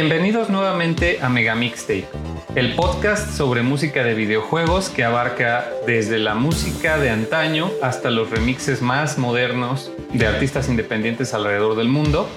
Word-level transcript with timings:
Bienvenidos 0.00 0.48
nuevamente 0.48 1.18
a 1.22 1.28
Mega 1.28 1.56
Mixtape, 1.56 2.06
el 2.54 2.76
podcast 2.76 3.32
sobre 3.32 3.62
música 3.62 4.04
de 4.04 4.14
videojuegos 4.14 4.90
que 4.90 5.02
abarca 5.02 5.68
desde 5.88 6.20
la 6.20 6.36
música 6.36 6.98
de 6.98 7.10
antaño 7.10 7.68
hasta 7.82 8.08
los 8.08 8.30
remixes 8.30 8.80
más 8.80 9.18
modernos 9.18 9.90
de 10.12 10.24
artistas 10.24 10.68
independientes 10.68 11.34
alrededor 11.34 11.74
del 11.74 11.88
mundo. 11.88 12.28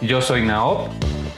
Yo 0.00 0.22
soy 0.22 0.42
Naop. 0.42 0.86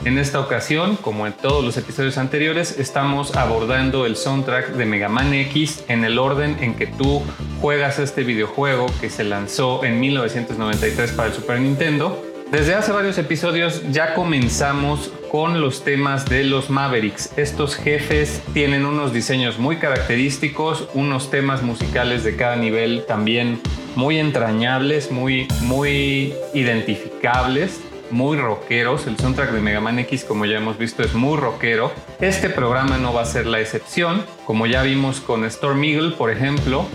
En 0.05 0.19
esta 0.19 0.39
ocasión, 0.41 0.95
como 0.95 1.25
en 1.25 1.33
todos 1.33 1.65
los 1.65 1.75
episodios 1.75 2.19
anteriores, 2.19 2.77
estamos 2.77 3.35
abordando 3.35 4.05
el 4.05 4.15
soundtrack 4.15 4.73
de 4.73 4.85
Mega 4.85 5.09
Man 5.09 5.33
X 5.33 5.85
en 5.87 6.05
el 6.05 6.19
orden 6.19 6.55
en 6.61 6.75
que 6.75 6.85
tú 6.85 7.23
juegas 7.61 7.97
este 7.97 8.23
videojuego 8.23 8.85
que 9.01 9.09
se 9.09 9.23
lanzó 9.23 9.83
en 9.83 9.99
1993 9.99 11.13
para 11.13 11.29
el 11.29 11.33
Super 11.33 11.59
Nintendo. 11.59 12.23
Desde 12.51 12.75
hace 12.75 12.91
varios 12.91 13.17
episodios 13.17 13.81
ya 13.91 14.13
comenzamos 14.13 15.11
con 15.33 15.61
los 15.61 15.83
temas 15.83 16.25
de 16.29 16.43
los 16.43 16.69
Mavericks. 16.69 17.35
Estos 17.37 17.75
jefes 17.75 18.43
tienen 18.53 18.85
unos 18.85 19.13
diseños 19.13 19.57
muy 19.57 19.77
característicos, 19.77 20.89
unos 20.93 21.31
temas 21.31 21.63
musicales 21.63 22.23
de 22.23 22.35
cada 22.35 22.55
nivel 22.55 23.03
también 23.07 23.59
muy 23.95 24.19
entrañables, 24.19 25.09
muy, 25.09 25.47
muy 25.61 26.35
identificables 26.53 27.81
muy 28.11 28.37
rockeros. 28.37 29.07
El 29.07 29.17
soundtrack 29.17 29.53
de 29.53 29.59
Mega 29.59 29.79
Man 29.79 29.97
X, 29.97 30.23
como 30.23 30.45
ya 30.45 30.57
hemos 30.57 30.77
visto, 30.77 31.01
es 31.01 31.15
muy 31.15 31.35
rockero. 31.35 31.91
Este 32.21 32.47
programa 32.47 32.99
no 32.99 33.11
va 33.11 33.23
a 33.23 33.25
ser 33.25 33.47
la 33.47 33.59
excepción. 33.59 34.23
Como 34.45 34.67
ya 34.67 34.83
vimos 34.83 35.19
con 35.19 35.45
Storm 35.45 35.83
Eagle, 35.83 36.11
por 36.11 36.29
ejemplo, 36.29 36.85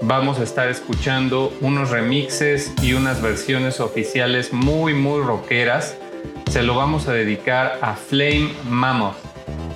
vamos 0.00 0.38
a 0.38 0.42
estar 0.42 0.70
escuchando 0.70 1.52
unos 1.60 1.90
remixes 1.90 2.72
y 2.80 2.94
unas 2.94 3.20
versiones 3.20 3.78
oficiales 3.80 4.54
muy, 4.54 4.94
muy 4.94 5.20
rockeras 5.20 5.98
se 6.54 6.62
lo 6.62 6.76
vamos 6.76 7.08
a 7.08 7.12
dedicar 7.12 7.80
a 7.82 7.96
Flame 7.96 8.48
Mammoth, 8.70 9.16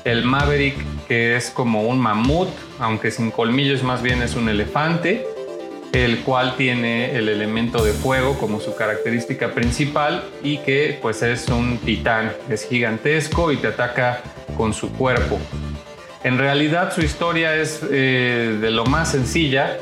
el 0.05 0.23
Maverick 0.23 0.77
que 1.09 1.35
es 1.35 1.51
como 1.51 1.83
un 1.83 1.99
mamut, 1.99 2.51
aunque 2.79 3.11
sin 3.11 3.33
colmillos 3.33 3.83
más 3.83 4.01
bien 4.01 4.23
es 4.23 4.37
un 4.37 4.49
elefante, 4.49 5.27
el 5.93 6.21
cual 6.21 6.55
tiene 6.57 7.17
el 7.17 7.29
elemento 7.29 7.83
de 7.83 7.93
fuego 7.93 8.39
como 8.39 8.61
su 8.61 8.77
característica 8.77 9.55
principal 9.55 10.23
y 10.45 10.59
que 10.59 10.97
pues 11.03 11.21
es 11.23 11.49
un 11.49 11.79
titán, 11.79 12.33
es 12.49 12.69
gigantesco 12.69 13.51
y 13.51 13.57
te 13.57 13.67
ataca 13.67 14.21
con 14.57 14.73
su 14.73 14.93
cuerpo. 14.93 15.37
En 16.23 16.39
realidad 16.39 16.95
su 16.95 17.01
historia 17.01 17.57
es 17.57 17.81
eh, 17.91 18.57
de 18.61 18.71
lo 18.71 18.87
más 18.87 19.11
sencilla, 19.11 19.77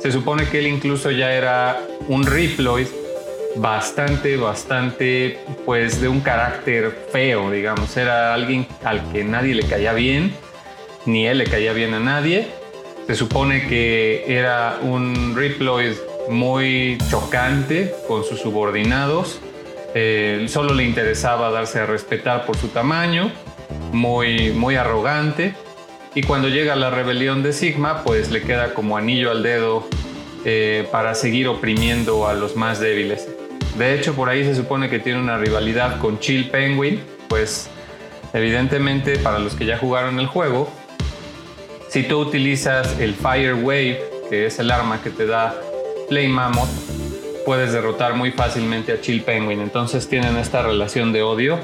se 0.00 0.12
supone 0.12 0.48
que 0.48 0.60
él 0.60 0.68
incluso 0.68 1.10
ya 1.10 1.32
era 1.32 1.80
un 2.06 2.24
Riploid, 2.24 2.86
bastante, 3.56 4.36
bastante, 4.36 5.38
pues 5.64 6.00
de 6.00 6.08
un 6.08 6.20
carácter 6.20 7.06
feo, 7.10 7.50
digamos. 7.50 7.96
Era 7.96 8.34
alguien 8.34 8.66
al 8.84 9.10
que 9.12 9.24
nadie 9.24 9.54
le 9.54 9.64
caía 9.64 9.92
bien, 9.92 10.34
ni 11.04 11.26
él 11.26 11.38
le 11.38 11.44
caía 11.44 11.72
bien 11.72 11.94
a 11.94 12.00
nadie. 12.00 12.48
Se 13.06 13.14
supone 13.14 13.66
que 13.68 14.24
era 14.26 14.78
un 14.82 15.34
Riploid 15.36 15.92
muy 16.28 16.98
chocante 17.08 17.94
con 18.08 18.24
sus 18.24 18.40
subordinados. 18.40 19.40
Eh, 19.94 20.46
solo 20.48 20.74
le 20.74 20.84
interesaba 20.84 21.50
darse 21.50 21.80
a 21.80 21.86
respetar 21.86 22.44
por 22.44 22.56
su 22.56 22.68
tamaño, 22.68 23.30
muy, 23.92 24.50
muy 24.50 24.76
arrogante. 24.76 25.54
Y 26.14 26.22
cuando 26.22 26.48
llega 26.48 26.76
la 26.76 26.90
rebelión 26.90 27.42
de 27.42 27.52
Sigma, 27.52 28.02
pues 28.02 28.30
le 28.30 28.42
queda 28.42 28.74
como 28.74 28.96
anillo 28.96 29.30
al 29.30 29.42
dedo 29.42 29.86
eh, 30.44 30.88
para 30.90 31.14
seguir 31.14 31.48
oprimiendo 31.48 32.26
a 32.26 32.34
los 32.34 32.56
más 32.56 32.80
débiles. 32.80 33.28
De 33.78 33.94
hecho, 33.94 34.14
por 34.14 34.28
ahí 34.28 34.44
se 34.44 34.54
supone 34.54 34.88
que 34.88 34.98
tiene 34.98 35.20
una 35.20 35.36
rivalidad 35.36 35.98
con 35.98 36.18
Chill 36.18 36.48
Penguin, 36.48 37.02
pues 37.28 37.68
evidentemente 38.32 39.18
para 39.18 39.38
los 39.38 39.54
que 39.54 39.66
ya 39.66 39.76
jugaron 39.76 40.18
el 40.18 40.26
juego, 40.26 40.70
si 41.88 42.02
tú 42.02 42.18
utilizas 42.18 42.98
el 43.00 43.14
Fire 43.14 43.54
Wave, 43.54 44.00
que 44.28 44.46
es 44.46 44.58
el 44.58 44.70
arma 44.70 45.02
que 45.02 45.10
te 45.10 45.26
da 45.26 45.54
Flame 46.08 46.28
Mammoth, 46.28 46.68
puedes 47.44 47.72
derrotar 47.72 48.14
muy 48.14 48.32
fácilmente 48.32 48.92
a 48.92 49.00
Chill 49.00 49.22
Penguin. 49.22 49.60
Entonces 49.60 50.08
tienen 50.08 50.36
esta 50.36 50.62
relación 50.62 51.12
de 51.12 51.22
odio. 51.22 51.58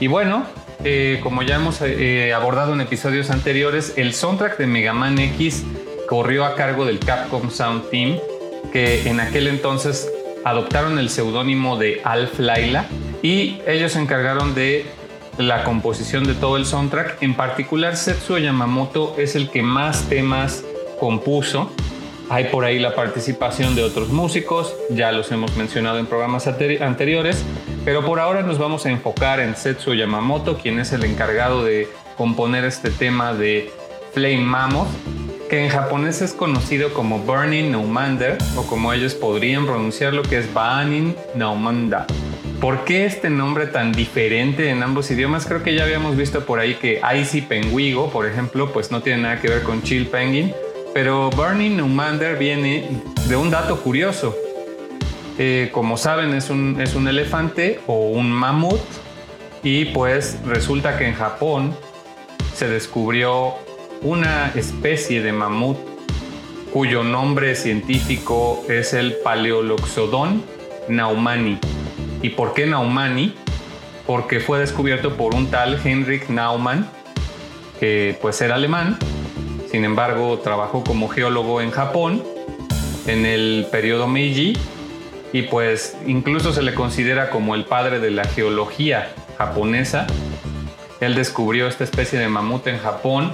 Y 0.00 0.06
bueno, 0.06 0.46
eh, 0.84 1.20
como 1.22 1.42
ya 1.42 1.56
hemos 1.56 1.80
eh, 1.82 2.32
abordado 2.32 2.72
en 2.72 2.80
episodios 2.80 3.30
anteriores, 3.30 3.94
el 3.96 4.14
soundtrack 4.14 4.58
de 4.58 4.66
Mega 4.66 4.92
Man 4.92 5.18
X 5.18 5.64
corrió 6.08 6.44
a 6.44 6.54
cargo 6.54 6.84
del 6.84 6.98
Capcom 6.98 7.50
Sound 7.50 7.90
Team, 7.90 8.18
que 8.72 9.08
en 9.08 9.18
aquel 9.18 9.48
entonces 9.48 10.10
adoptaron 10.44 10.98
el 10.98 11.08
seudónimo 11.08 11.76
de 11.76 12.00
Alf 12.04 12.38
Laila 12.38 12.86
y 13.22 13.60
ellos 13.66 13.92
se 13.92 14.00
encargaron 14.00 14.54
de 14.54 14.86
la 15.38 15.64
composición 15.64 16.24
de 16.24 16.34
todo 16.34 16.56
el 16.56 16.66
soundtrack. 16.66 17.22
En 17.22 17.34
particular, 17.34 17.96
Setsuo 17.96 18.38
Yamamoto 18.38 19.14
es 19.18 19.34
el 19.34 19.50
que 19.50 19.62
más 19.62 20.08
temas 20.08 20.64
compuso. 21.00 21.70
Hay 22.28 22.44
por 22.44 22.64
ahí 22.64 22.78
la 22.78 22.94
participación 22.94 23.74
de 23.74 23.82
otros 23.82 24.08
músicos, 24.08 24.74
ya 24.90 25.12
los 25.12 25.30
hemos 25.32 25.54
mencionado 25.56 25.98
en 25.98 26.06
programas 26.06 26.46
anteriores, 26.46 27.44
pero 27.84 28.04
por 28.04 28.20
ahora 28.20 28.42
nos 28.42 28.58
vamos 28.58 28.86
a 28.86 28.90
enfocar 28.90 29.40
en 29.40 29.54
Setsuo 29.54 29.92
Yamamoto, 29.94 30.56
quien 30.56 30.78
es 30.78 30.92
el 30.92 31.04
encargado 31.04 31.64
de 31.64 31.88
componer 32.16 32.64
este 32.64 32.90
tema 32.90 33.34
de 33.34 33.70
Flame 34.12 34.38
Mammoth, 34.40 34.88
que 35.52 35.62
en 35.62 35.68
japonés 35.68 36.22
es 36.22 36.32
conocido 36.32 36.94
como 36.94 37.18
Burning 37.18 37.72
Noumander 37.72 38.38
o 38.56 38.62
como 38.62 38.90
ellos 38.94 39.14
podrían 39.14 39.66
pronunciarlo 39.66 40.22
que 40.22 40.38
es 40.38 40.54
Baanin 40.54 41.14
Naumanda. 41.34 42.06
¿Por 42.58 42.84
qué 42.84 43.04
este 43.04 43.28
nombre 43.28 43.66
tan 43.66 43.92
diferente 43.92 44.70
en 44.70 44.82
ambos 44.82 45.10
idiomas? 45.10 45.44
Creo 45.44 45.62
que 45.62 45.74
ya 45.74 45.84
habíamos 45.84 46.16
visto 46.16 46.46
por 46.46 46.58
ahí 46.58 46.76
que 46.76 47.02
Icy 47.20 47.42
Penguigo, 47.42 48.08
por 48.08 48.24
ejemplo, 48.24 48.72
pues 48.72 48.90
no 48.90 49.02
tiene 49.02 49.24
nada 49.24 49.42
que 49.42 49.48
ver 49.48 49.62
con 49.62 49.82
Chill 49.82 50.06
Penguin, 50.06 50.54
pero 50.94 51.28
Burning 51.28 51.76
Noumander 51.76 52.38
viene 52.38 52.88
de 53.28 53.36
un 53.36 53.50
dato 53.50 53.78
curioso. 53.78 54.34
Eh, 55.38 55.68
como 55.70 55.98
saben, 55.98 56.32
es 56.32 56.48
un, 56.48 56.80
es 56.80 56.94
un 56.94 57.08
elefante 57.08 57.78
o 57.86 58.08
un 58.08 58.32
mamut 58.32 58.80
y 59.62 59.84
pues 59.84 60.38
resulta 60.46 60.96
que 60.96 61.08
en 61.08 61.14
Japón 61.14 61.76
se 62.54 62.68
descubrió 62.68 63.58
una 64.02 64.52
especie 64.54 65.22
de 65.22 65.32
mamut 65.32 65.76
cuyo 66.72 67.04
nombre 67.04 67.54
científico 67.54 68.64
es 68.68 68.94
el 68.94 69.14
Paleoloxodon 69.22 70.42
naumani. 70.88 71.58
¿Y 72.22 72.30
por 72.30 72.54
qué 72.54 72.66
naumani? 72.66 73.34
Porque 74.06 74.40
fue 74.40 74.58
descubierto 74.58 75.16
por 75.16 75.34
un 75.34 75.50
tal 75.50 75.80
Heinrich 75.84 76.28
Naumann, 76.28 76.88
que 77.78 78.18
pues 78.20 78.40
era 78.40 78.56
alemán, 78.56 78.98
sin 79.70 79.84
embargo 79.84 80.38
trabajó 80.38 80.82
como 80.82 81.08
geólogo 81.08 81.60
en 81.60 81.70
Japón 81.70 82.22
en 83.06 83.26
el 83.26 83.66
periodo 83.70 84.08
Meiji 84.08 84.56
y 85.32 85.42
pues 85.42 85.96
incluso 86.06 86.52
se 86.52 86.62
le 86.62 86.74
considera 86.74 87.30
como 87.30 87.54
el 87.54 87.64
padre 87.64 88.00
de 88.00 88.10
la 88.10 88.24
geología 88.24 89.12
japonesa. 89.38 90.06
Él 91.00 91.14
descubrió 91.14 91.68
esta 91.68 91.84
especie 91.84 92.18
de 92.18 92.28
mamut 92.28 92.66
en 92.66 92.78
Japón 92.78 93.32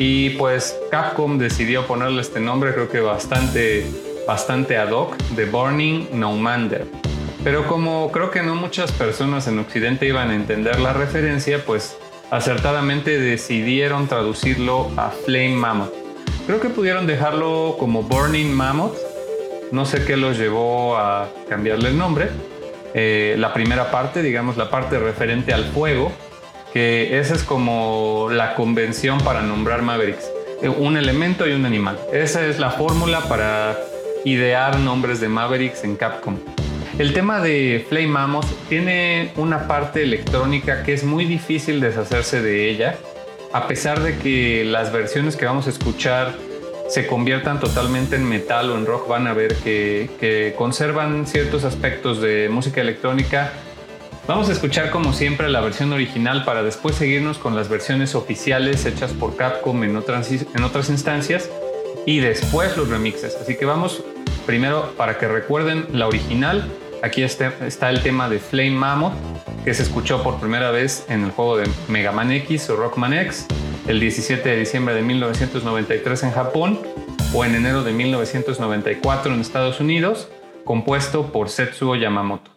y 0.00 0.30
pues 0.30 0.80
Capcom 0.90 1.36
decidió 1.36 1.86
ponerle 1.86 2.22
este 2.22 2.40
nombre, 2.40 2.72
creo 2.72 2.88
que 2.88 3.00
bastante, 3.00 3.84
bastante 4.26 4.78
ad 4.78 4.92
hoc, 4.92 5.14
The 5.36 5.44
Burning 5.44 6.08
Noumander. 6.14 6.86
Pero 7.44 7.66
como 7.66 8.10
creo 8.10 8.30
que 8.30 8.42
no 8.42 8.54
muchas 8.54 8.92
personas 8.92 9.46
en 9.46 9.58
Occidente 9.58 10.06
iban 10.06 10.30
a 10.30 10.34
entender 10.34 10.80
la 10.80 10.94
referencia, 10.94 11.62
pues 11.66 11.98
acertadamente 12.30 13.18
decidieron 13.18 14.08
traducirlo 14.08 14.90
a 14.96 15.10
Flame 15.10 15.56
Mammoth. 15.56 15.92
creo 16.46 16.60
que 16.60 16.70
pudieron 16.70 17.06
dejarlo 17.06 17.76
como 17.78 18.02
Burning 18.02 18.54
Mammoth. 18.54 18.96
No 19.70 19.84
sé 19.84 20.06
qué 20.06 20.16
los 20.16 20.38
llevó 20.38 20.96
a 20.96 21.28
cambiarle 21.46 21.90
el 21.90 21.98
nombre. 21.98 22.30
Eh, 22.94 23.34
la 23.36 23.52
primera 23.52 23.90
parte, 23.90 24.22
digamos, 24.22 24.56
la 24.56 24.70
parte 24.70 24.98
referente 24.98 25.52
al 25.52 25.64
fuego, 25.66 26.10
que 26.72 27.18
esa 27.18 27.34
es 27.34 27.42
como 27.42 28.28
la 28.30 28.54
convención 28.54 29.18
para 29.20 29.42
nombrar 29.42 29.82
Mavericks. 29.82 30.30
Un 30.78 30.96
elemento 30.96 31.48
y 31.48 31.52
un 31.52 31.64
animal. 31.64 31.98
Esa 32.12 32.46
es 32.46 32.58
la 32.58 32.70
fórmula 32.70 33.20
para 33.28 33.76
idear 34.24 34.78
nombres 34.78 35.20
de 35.20 35.28
Mavericks 35.28 35.84
en 35.84 35.96
Capcom. 35.96 36.36
El 36.98 37.14
tema 37.14 37.40
de 37.40 37.86
Flame 37.88 38.08
Mammoth 38.08 38.46
tiene 38.68 39.32
una 39.36 39.66
parte 39.66 40.02
electrónica 40.02 40.82
que 40.82 40.92
es 40.92 41.02
muy 41.02 41.24
difícil 41.24 41.80
deshacerse 41.80 42.42
de 42.42 42.68
ella, 42.68 42.96
a 43.52 43.66
pesar 43.66 44.00
de 44.00 44.18
que 44.18 44.64
las 44.66 44.92
versiones 44.92 45.36
que 45.36 45.46
vamos 45.46 45.66
a 45.66 45.70
escuchar 45.70 46.34
se 46.88 47.06
conviertan 47.06 47.58
totalmente 47.60 48.16
en 48.16 48.28
metal 48.28 48.70
o 48.70 48.76
en 48.76 48.84
rock, 48.84 49.08
van 49.08 49.28
a 49.28 49.32
ver 49.32 49.54
que, 49.56 50.10
que 50.20 50.54
conservan 50.58 51.26
ciertos 51.26 51.64
aspectos 51.64 52.20
de 52.20 52.48
música 52.50 52.80
electrónica. 52.80 53.52
Vamos 54.30 54.48
a 54.48 54.52
escuchar 54.52 54.90
como 54.90 55.12
siempre 55.12 55.48
la 55.48 55.60
versión 55.60 55.92
original 55.92 56.44
para 56.44 56.62
después 56.62 56.94
seguirnos 56.94 57.38
con 57.38 57.56
las 57.56 57.68
versiones 57.68 58.14
oficiales 58.14 58.86
hechas 58.86 59.12
por 59.12 59.34
Capcom 59.34 59.82
en 59.82 59.96
otras, 59.96 60.30
instancias 60.88 61.50
y 62.06 62.20
después 62.20 62.76
los 62.76 62.88
remixes. 62.88 63.36
Así 63.42 63.56
que 63.56 63.64
vamos 63.64 64.04
primero 64.46 64.94
para 64.96 65.18
que 65.18 65.26
recuerden 65.26 65.88
la 65.92 66.06
original 66.06 66.70
Aquí 67.02 67.24
está, 67.24 67.52
está 67.66 67.90
el 67.90 68.04
tema 68.04 68.28
de 68.28 68.38
Flame 68.38 68.70
Mammoth, 68.70 69.14
que 69.64 69.74
se 69.74 69.82
escuchó 69.82 70.22
por 70.22 70.38
primera 70.38 70.70
vez 70.70 71.06
en 71.08 71.24
el 71.24 71.32
juego 71.32 71.56
de 71.56 71.68
Mega 71.88 72.12
Man 72.12 72.30
X 72.30 72.70
o 72.70 72.76
Rockman 72.76 73.14
X 73.14 73.48
el 73.88 73.98
17 73.98 74.48
de 74.48 74.58
diciembre 74.58 74.94
de 74.94 75.02
1993 75.02 76.22
en 76.22 76.30
Japón 76.30 76.78
o 77.34 77.44
en 77.44 77.56
enero 77.56 77.82
de 77.82 77.92
1994 77.92 79.34
en 79.34 79.40
Estados 79.40 79.80
Unidos, 79.80 80.28
compuesto 80.64 81.32
por 81.32 81.48
Setsuo 81.48 81.96
Yamamoto. 81.96 82.49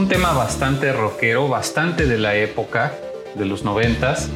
Un 0.00 0.08
tema 0.08 0.32
bastante 0.32 0.94
rockero, 0.94 1.46
bastante 1.46 2.06
de 2.06 2.16
la 2.16 2.34
época, 2.34 2.94
de 3.34 3.44
los 3.44 3.64
noventas, 3.64 4.30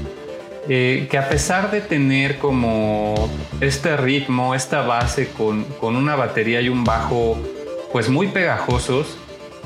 eh, 0.68 1.08
que 1.10 1.16
a 1.16 1.30
pesar 1.30 1.70
de 1.70 1.80
tener 1.80 2.36
como 2.36 3.30
este 3.62 3.96
ritmo, 3.96 4.54
esta 4.54 4.82
base 4.82 5.28
con, 5.28 5.64
una 5.80 6.16
batería 6.16 6.60
y 6.60 6.68
un 6.68 6.84
bajo 6.84 7.38
pues 7.92 8.10
muy 8.10 8.26
pegajosos 8.26 9.16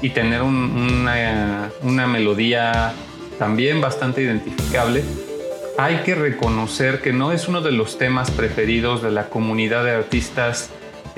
y 0.01 0.11
tener 0.11 0.43
una, 0.43 1.73
una 1.83 2.07
melodía 2.07 2.93
también 3.41 3.81
bastante 3.81 4.23
identificable, 4.23 5.03
hay 5.79 5.97
que 6.05 6.15
reconocer 6.15 7.01
que 7.01 7.13
no 7.13 7.33
es 7.33 7.49
uno 7.49 7.61
de 7.61 7.73
los 7.73 7.99
temas 7.99 8.31
preferidos 8.31 9.03
de 9.03 9.11
la 9.11 9.29
comunidad 9.29 9.83
de 9.83 9.91
artistas 9.91 10.71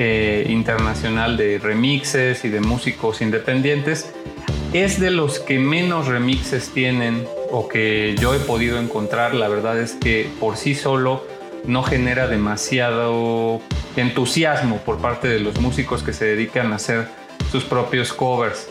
eh, 0.02 0.46
internacional 0.48 1.36
de 1.36 1.58
remixes 1.58 2.46
y 2.46 2.48
de 2.48 2.62
músicos 2.62 3.20
independientes, 3.20 4.10
es 4.72 5.00
de 5.00 5.10
los 5.10 5.40
que 5.40 5.58
menos 5.58 6.06
remixes 6.06 6.70
tienen 6.70 7.26
o 7.50 7.68
que 7.68 8.14
yo 8.20 8.34
he 8.34 8.38
podido 8.38 8.78
encontrar. 8.78 9.34
La 9.34 9.48
verdad 9.48 9.78
es 9.80 9.92
que 9.92 10.30
por 10.38 10.56
sí 10.56 10.74
solo 10.74 11.24
no 11.64 11.82
genera 11.82 12.28
demasiado 12.28 13.60
entusiasmo 13.96 14.78
por 14.78 14.98
parte 14.98 15.28
de 15.28 15.40
los 15.40 15.60
músicos 15.60 16.02
que 16.02 16.12
se 16.12 16.24
dedican 16.24 16.72
a 16.72 16.76
hacer 16.76 17.08
sus 17.50 17.64
propios 17.64 18.12
covers. 18.12 18.68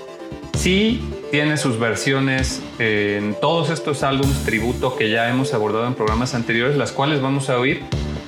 Sí 0.58 1.02
tiene 1.32 1.58
sus 1.58 1.80
versiones 1.80 2.62
en 2.80 3.36
todos 3.40 3.70
estos 3.70 4.04
álbumes 4.04 4.44
tributo 4.46 4.96
que 4.96 5.10
ya 5.10 5.30
hemos 5.30 5.54
abordado 5.54 5.86
en 5.88 5.96
programas 5.96 6.34
anteriores, 6.34 6.78
las 6.78 6.92
cuales 6.92 7.22
vamos 7.22 7.50
a 7.50 7.58
oír, 7.58 7.84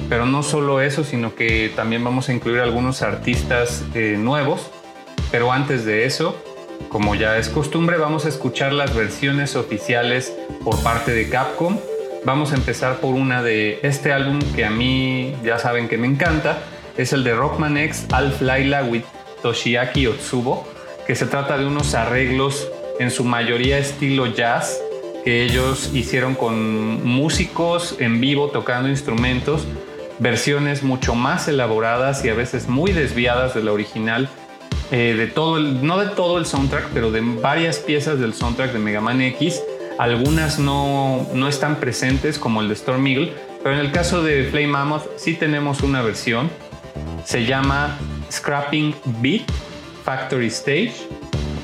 pero 0.10 0.26
no 0.26 0.44
solo 0.44 0.82
eso, 0.82 1.04
sino 1.04 1.36
que 1.36 1.72
también 1.76 2.04
vamos 2.04 2.30
a 2.30 2.34
incluir 2.34 2.60
algunos 2.60 3.02
artistas 3.02 3.84
eh, 3.94 4.18
nuevos. 4.20 4.70
Pero 5.32 5.54
antes 5.54 5.86
de 5.86 6.06
eso, 6.06 6.36
como 6.90 7.16
ya 7.16 7.38
es 7.38 7.50
costumbre, 7.50 7.98
vamos 7.98 8.26
a 8.26 8.30
escuchar 8.30 8.74
las 8.74 8.96
versiones 8.96 9.56
oficiales 9.56 10.36
por 10.64 10.82
parte 10.84 11.12
de 11.14 11.30
Capcom. 11.30 11.78
Vamos 12.26 12.52
a 12.52 12.56
empezar 12.56 13.00
por 13.00 13.16
una 13.16 13.42
de 13.42 13.80
este 13.84 14.14
álbum 14.14 14.40
que 14.56 14.66
a 14.66 14.70
mí 14.70 15.36
ya 15.44 15.58
saben 15.58 15.88
que 15.88 15.98
me 15.98 16.08
encanta. 16.08 16.60
Es 16.98 17.14
el 17.14 17.24
de 17.24 17.34
Rockman 17.34 17.78
X 17.78 18.06
Alf 18.12 18.42
Laila 18.42 18.84
with 18.84 19.04
Toshiaki 19.42 20.08
Otsubo, 20.08 20.68
que 21.08 21.16
se 21.16 21.26
trata 21.26 21.58
de 21.58 21.66
unos 21.66 21.96
arreglos 21.96 22.68
en 23.00 23.10
su 23.10 23.24
mayoría 23.24 23.78
estilo 23.78 24.28
jazz 24.28 24.82
que 25.24 25.44
ellos 25.44 25.92
hicieron 25.94 26.36
con 26.36 27.06
músicos 27.06 27.96
en 28.00 28.20
vivo 28.20 28.50
tocando 28.50 28.90
instrumentos, 28.90 29.66
versiones 30.20 30.84
mucho 30.84 31.16
más 31.16 31.48
elaboradas 31.48 32.26
y 32.26 32.30
a 32.30 32.34
veces 32.34 32.68
muy 32.68 32.92
desviadas 32.92 33.54
de 33.54 33.64
la 33.64 33.72
original 33.72 34.30
eh, 34.92 35.16
de 35.18 35.28
todo 35.28 35.58
el, 35.58 35.86
no 35.86 35.98
de 35.98 36.08
todo 36.08 36.38
el 36.38 36.46
soundtrack, 36.46 36.90
pero 36.94 37.12
de 37.12 37.22
varias 37.22 37.80
piezas 37.80 38.20
del 38.20 38.34
soundtrack 38.34 38.74
de 38.74 38.80
Mega 38.80 39.02
Man 39.02 39.22
X. 39.22 39.64
Algunas 39.98 40.60
no, 40.60 41.28
no 41.34 41.48
están 41.48 41.78
presentes, 41.78 42.38
como 42.38 42.62
el 42.62 42.68
de 42.68 42.74
Storm 42.74 43.06
Eagle, 43.08 43.34
pero 43.64 43.76
en 43.76 43.82
el 43.82 43.92
caso 43.92 44.24
de 44.24 44.46
Flame 44.46 44.68
Mammoth 44.68 45.04
sí 45.16 45.36
tenemos 45.36 45.82
una 45.82 46.02
versión. 46.02 46.50
Se 47.24 47.46
llama 47.46 47.98
Scrapping 48.32 48.96
Beat 49.22 49.44
Factory 50.04 50.48
Stage. 50.48 50.94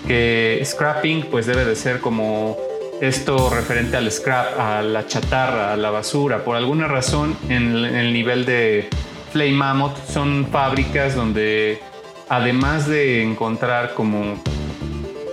que 0.08 0.62
scrapping 0.64 1.24
pues 1.30 1.46
debe 1.48 1.66
de 1.66 1.76
ser 1.76 2.00
como 2.00 2.58
esto 3.02 3.50
referente 3.50 3.98
al 3.98 4.12
scrap, 4.12 4.60
a 4.60 4.82
la 4.82 5.06
chatarra, 5.06 5.74
a 5.74 5.78
la 5.78 5.92
basura. 5.92 6.44
Por 6.44 6.56
alguna 6.56 6.88
razón 6.88 7.36
en 7.50 7.76
el 7.76 8.14
nivel 8.14 8.46
de 8.46 8.88
Flame 9.32 9.52
Mammoth 9.52 9.98
son 10.08 10.48
fábricas 10.50 11.16
donde 11.16 11.82
además 12.30 12.88
de 12.88 13.24
encontrar 13.24 13.94
como 13.94 14.42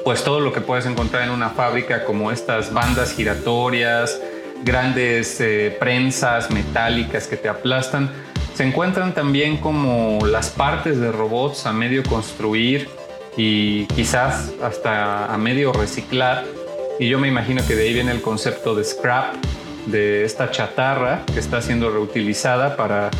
pues 0.05 0.23
todo 0.23 0.41
lo 0.41 0.53
que 0.53 0.61
puedes 0.61 0.85
encontrar 0.87 1.23
en 1.23 1.31
una 1.31 1.51
fábrica 1.51 2.05
como 2.05 2.31
estas 2.31 2.73
bandas 2.73 3.15
giratorias, 3.15 4.21
grandes 4.63 5.41
eh, 5.41 5.75
prensas 5.81 6.51
metálicas 6.51 7.27
que 7.27 7.37
te 7.37 7.49
aplastan, 7.49 8.11
se 8.55 8.65
encuentran 8.65 9.15
también 9.15 9.57
como 9.57 10.25
las 10.27 10.51
partes 10.51 11.01
de 11.01 11.11
robots 11.11 11.67
a 11.67 11.73
medio 11.73 12.03
construir 12.03 12.89
y 13.37 13.87
quizás 13.87 14.53
hasta 14.63 15.33
a 15.33 15.39
medio 15.39 15.73
reciclar. 15.73 16.45
Y 17.01 17.09
yo 17.09 17.19
me 17.19 17.27
imagino 17.27 17.67
que 17.67 17.75
de 17.75 17.85
ahí 17.85 17.95
viene 17.95 18.13
el 18.13 18.21
concepto 18.21 18.75
de 18.75 18.85
scrap, 18.85 19.35
de 19.87 20.25
esta 20.25 20.51
chatarra 20.51 21.23
que 21.33 21.41
está 21.41 21.61
siendo 21.61 21.91
reutilizada 21.91 22.77
para, 22.77 23.11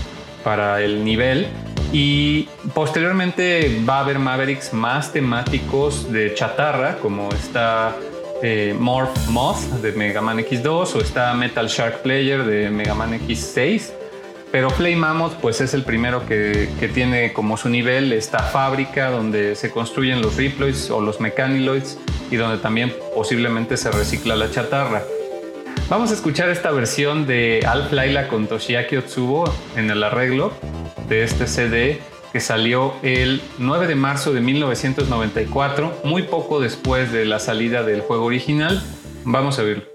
para 0.45 0.81
el 0.81 1.05
nivel 1.05 1.49
y 1.95 2.49
posteriormente 2.75 3.81
va 3.89 3.99
a 3.99 4.01
haber 4.01 4.19
Mavericks 4.19 4.73
más 4.73 5.13
temáticos 5.13 6.11
de 6.11 6.35
chatarra, 6.35 6.97
como 6.97 7.29
está 7.29 7.95
eh, 8.43 8.75
Morph 8.77 9.17
Moth 9.29 9.61
de 9.81 9.93
Mega 9.93 10.21
Man 10.21 10.39
X2 10.39 10.97
o 10.97 11.01
está 11.01 11.33
Metal 11.35 11.69
Shark 11.69 12.03
Player 12.03 12.45
de 12.45 12.69
Mega 12.69 12.95
Man 12.95 13.13
X6. 13.13 13.93
Pero 14.51 14.71
Flame 14.71 14.97
Mammoth 14.97 15.35
pues 15.35 15.61
es 15.61 15.73
el 15.73 15.85
primero 15.85 16.27
que, 16.27 16.69
que, 16.81 16.89
tiene 16.89 17.33
como 17.33 17.57
su 17.57 17.69
nivel 17.69 18.13
esta 18.13 18.41
fábrica 18.41 19.11
donde 19.11 19.55
se 19.55 19.71
construyen 19.71 20.21
los 20.21 20.37
Riploids 20.37 20.91
o 20.91 21.01
los 21.01 21.21
Mechaniloids 21.21 21.99
y 22.29 22.37
donde 22.37 22.59
también 22.59 22.93
posiblemente 23.15 23.77
se 23.77 23.93
recicla 23.93 24.35
la 24.35 24.51
chatarra. 24.51 25.03
Vamos 25.91 26.11
a 26.11 26.15
escuchar 26.15 26.49
esta 26.49 26.71
versión 26.71 27.27
de 27.27 27.61
Alf 27.69 27.93
Laila 27.93 28.29
con 28.29 28.47
Toshiaki 28.47 28.97
Otsubo 28.97 29.45
en 29.77 29.91
el 29.91 30.03
arreglo 30.03 30.53
de 31.09 31.25
este 31.25 31.47
CD 31.47 32.01
que 32.33 32.41
salió 32.41 32.95
el 33.03 33.43
9 33.59 33.87
de 33.87 33.95
marzo 33.95 34.33
de 34.33 34.41
1994, 34.41 36.01
muy 36.03 36.23
poco 36.23 36.59
después 36.59 37.13
de 37.13 37.27
la 37.27 37.39
salida 37.39 37.83
del 37.83 38.01
juego 38.01 38.25
original. 38.25 38.83
Vamos 39.25 39.59
a 39.59 39.63
verlo. 39.63 39.94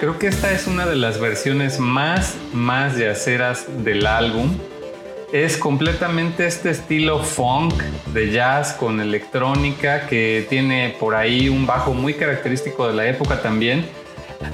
Creo 0.00 0.18
que 0.18 0.28
esta 0.28 0.50
es 0.50 0.66
una 0.66 0.86
de 0.86 0.96
las 0.96 1.20
versiones 1.20 1.78
más, 1.78 2.34
más 2.54 2.96
yaceras 2.96 3.66
del 3.84 4.06
álbum. 4.06 4.50
Es 5.30 5.58
completamente 5.58 6.46
este 6.46 6.70
estilo 6.70 7.18
funk 7.18 7.74
de 8.14 8.30
jazz 8.30 8.72
con 8.72 9.02
electrónica 9.02 10.06
que 10.06 10.46
tiene 10.48 10.96
por 10.98 11.14
ahí 11.14 11.50
un 11.50 11.66
bajo 11.66 11.92
muy 11.92 12.14
característico 12.14 12.88
de 12.88 12.94
la 12.94 13.08
época 13.08 13.42
también. 13.42 13.84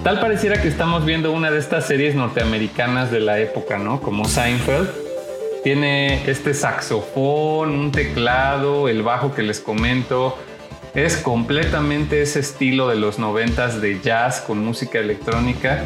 Tal 0.03 0.19
pareciera 0.19 0.61
que 0.61 0.67
estamos 0.67 1.05
viendo 1.05 1.31
una 1.31 1.53
de 1.53 1.61
estas 1.61 1.87
series 1.87 2.17
norteamericanas 2.17 3.13
de 3.13 3.21
la 3.21 3.39
época, 3.39 3.79
¿no? 3.79 4.01
Como 4.01 4.25
Seinfeld. 4.25 4.91
Tiene 5.63 6.29
este 6.29 6.55
saxofón, 6.55 7.71
un 7.71 7.93
teclado, 7.93 8.89
el 8.89 9.05
bajo 9.05 9.33
que 9.33 9.43
les 9.43 9.61
comento, 9.61 10.37
es 10.97 11.19
completamente 11.19 12.23
ese 12.23 12.41
estilo 12.41 12.89
de 12.89 12.97
los 12.97 13.19
noventas 13.19 13.83
de 13.83 14.01
jazz 14.01 14.41
con 14.41 14.65
música 14.65 14.99
electrónica. 14.99 15.85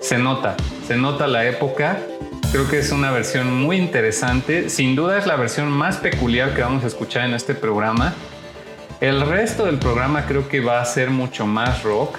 Se 0.00 0.16
nota, 0.16 0.54
se 0.86 0.96
nota 0.96 1.26
la 1.26 1.44
época. 1.44 1.98
Creo 2.52 2.70
que 2.70 2.78
es 2.78 2.92
una 2.92 3.10
versión 3.10 3.52
muy 3.52 3.78
interesante. 3.78 4.70
Sin 4.70 4.94
duda 4.94 5.18
es 5.18 5.26
la 5.26 5.34
versión 5.34 5.72
más 5.72 5.96
peculiar 5.96 6.54
que 6.54 6.62
vamos 6.62 6.84
a 6.84 6.86
escuchar 6.86 7.24
en 7.24 7.34
este 7.34 7.56
programa. 7.56 8.14
El 9.00 9.22
resto 9.22 9.66
del 9.66 9.78
programa 9.78 10.24
creo 10.24 10.48
que 10.48 10.60
va 10.60 10.80
a 10.80 10.84
ser 10.84 11.10
mucho 11.10 11.44
más 11.44 11.82
rock. 11.82 12.18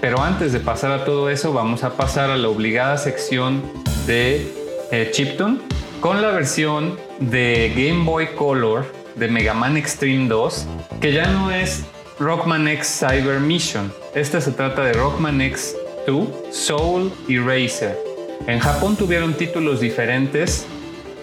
Pero 0.00 0.22
antes 0.22 0.54
de 0.54 0.60
pasar 0.60 0.90
a 0.90 1.04
todo 1.04 1.28
eso, 1.28 1.52
vamos 1.52 1.84
a 1.84 1.98
pasar 1.98 2.30
a 2.30 2.36
la 2.38 2.48
obligada 2.48 2.96
sección 2.96 3.62
de 4.06 4.50
eh, 4.90 5.10
Chiptune 5.12 5.58
con 6.00 6.22
la 6.22 6.30
versión 6.30 6.98
de 7.20 7.70
Game 7.76 8.04
Boy 8.04 8.28
Color 8.28 9.03
de 9.16 9.28
Mega 9.28 9.54
Man 9.54 9.76
Extreme 9.76 10.28
2, 10.28 10.66
que 11.00 11.12
ya 11.12 11.26
no 11.26 11.50
es 11.50 11.84
Rockman 12.18 12.68
X 12.68 13.00
Cyber 13.00 13.40
Mission. 13.40 13.92
Esta 14.14 14.40
se 14.40 14.52
trata 14.52 14.84
de 14.84 14.92
Rockman 14.92 15.40
X 15.40 15.76
2 16.06 16.28
Soul 16.50 17.12
Eraser. 17.28 17.98
En 18.46 18.58
Japón 18.58 18.96
tuvieron 18.96 19.34
títulos 19.34 19.80
diferentes. 19.80 20.66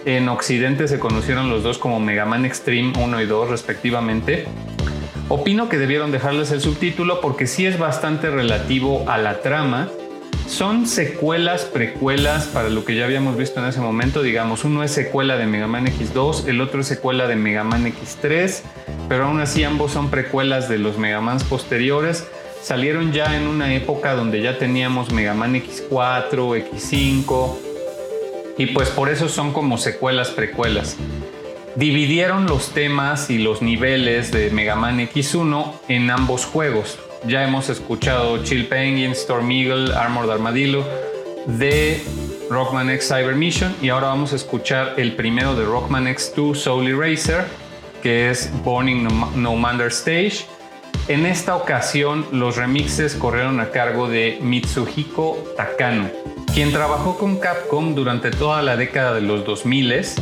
En 0.04 0.28
Occidente 0.28 0.88
se 0.88 0.98
conocieron 0.98 1.48
los 1.48 1.62
dos 1.62 1.78
como 1.78 2.00
Mega 2.00 2.24
Man 2.24 2.44
Extreme 2.44 2.92
1 2.98 3.20
y 3.20 3.26
2 3.26 3.50
respectivamente. 3.50 4.46
Opino 5.28 5.68
que 5.68 5.78
debieron 5.78 6.10
dejarles 6.10 6.50
el 6.50 6.60
subtítulo 6.60 7.20
porque 7.20 7.46
sí 7.46 7.64
es 7.64 7.78
bastante 7.78 8.30
relativo 8.30 9.04
a 9.08 9.18
la 9.18 9.40
trama 9.40 9.88
son 10.52 10.86
secuelas, 10.86 11.64
precuelas 11.64 12.44
para 12.46 12.68
lo 12.68 12.84
que 12.84 12.94
ya 12.94 13.06
habíamos 13.06 13.36
visto 13.36 13.60
en 13.60 13.66
ese 13.66 13.80
momento. 13.80 14.22
Digamos, 14.22 14.64
uno 14.64 14.84
es 14.84 14.90
secuela 14.90 15.36
de 15.36 15.46
Mega 15.46 15.66
Man 15.66 15.86
X2, 15.86 16.46
el 16.46 16.60
otro 16.60 16.82
es 16.82 16.86
secuela 16.86 17.26
de 17.26 17.36
Mega 17.36 17.64
Man 17.64 17.86
X3, 17.86 18.60
pero 19.08 19.24
aún 19.24 19.40
así 19.40 19.64
ambos 19.64 19.92
son 19.92 20.10
precuelas 20.10 20.68
de 20.68 20.78
los 20.78 20.98
Mega 20.98 21.20
Mans 21.22 21.44
posteriores. 21.44 22.26
Salieron 22.62 23.12
ya 23.12 23.34
en 23.36 23.46
una 23.46 23.74
época 23.74 24.14
donde 24.14 24.42
ya 24.42 24.58
teníamos 24.58 25.10
Mega 25.10 25.32
Man 25.32 25.54
X4, 25.54 26.70
X5, 26.70 27.56
y 28.58 28.66
pues 28.66 28.90
por 28.90 29.08
eso 29.08 29.28
son 29.28 29.52
como 29.52 29.78
secuelas, 29.78 30.30
precuelas. 30.30 30.96
Dividieron 31.76 32.46
los 32.46 32.70
temas 32.70 33.30
y 33.30 33.38
los 33.38 33.62
niveles 33.62 34.30
de 34.30 34.50
Mega 34.50 34.76
Man 34.76 35.00
X1 35.00 35.72
en 35.88 36.10
ambos 36.10 36.44
juegos. 36.44 36.98
Ya 37.26 37.44
hemos 37.44 37.68
escuchado 37.68 38.42
Chill 38.42 38.66
Penguin, 38.66 39.12
Storm 39.12 39.50
Eagle, 39.50 39.94
Armored 39.94 40.30
Armadillo 40.30 40.84
de 41.46 42.02
Rockman 42.50 42.90
X 42.90 43.08
Cyber 43.08 43.36
Mission 43.36 43.74
y 43.80 43.90
ahora 43.90 44.08
vamos 44.08 44.32
a 44.32 44.36
escuchar 44.36 44.94
el 44.96 45.12
primero 45.12 45.54
de 45.54 45.64
Rockman 45.64 46.06
X2 46.06 46.56
Soul 46.56 46.88
Eraser 46.88 47.44
que 48.02 48.28
es 48.30 48.50
Burning 48.64 49.06
No 49.36 49.54
Mander 49.54 49.88
Stage. 49.88 50.46
En 51.06 51.24
esta 51.24 51.54
ocasión 51.54 52.26
los 52.32 52.56
remixes 52.56 53.14
corrieron 53.14 53.60
a 53.60 53.70
cargo 53.70 54.08
de 54.08 54.38
Mitsuhiko 54.40 55.54
Takano, 55.56 56.10
quien 56.52 56.72
trabajó 56.72 57.18
con 57.18 57.38
Capcom 57.38 57.94
durante 57.94 58.30
toda 58.30 58.62
la 58.62 58.76
década 58.76 59.14
de 59.14 59.20
los 59.20 59.44
2000s 59.44 60.20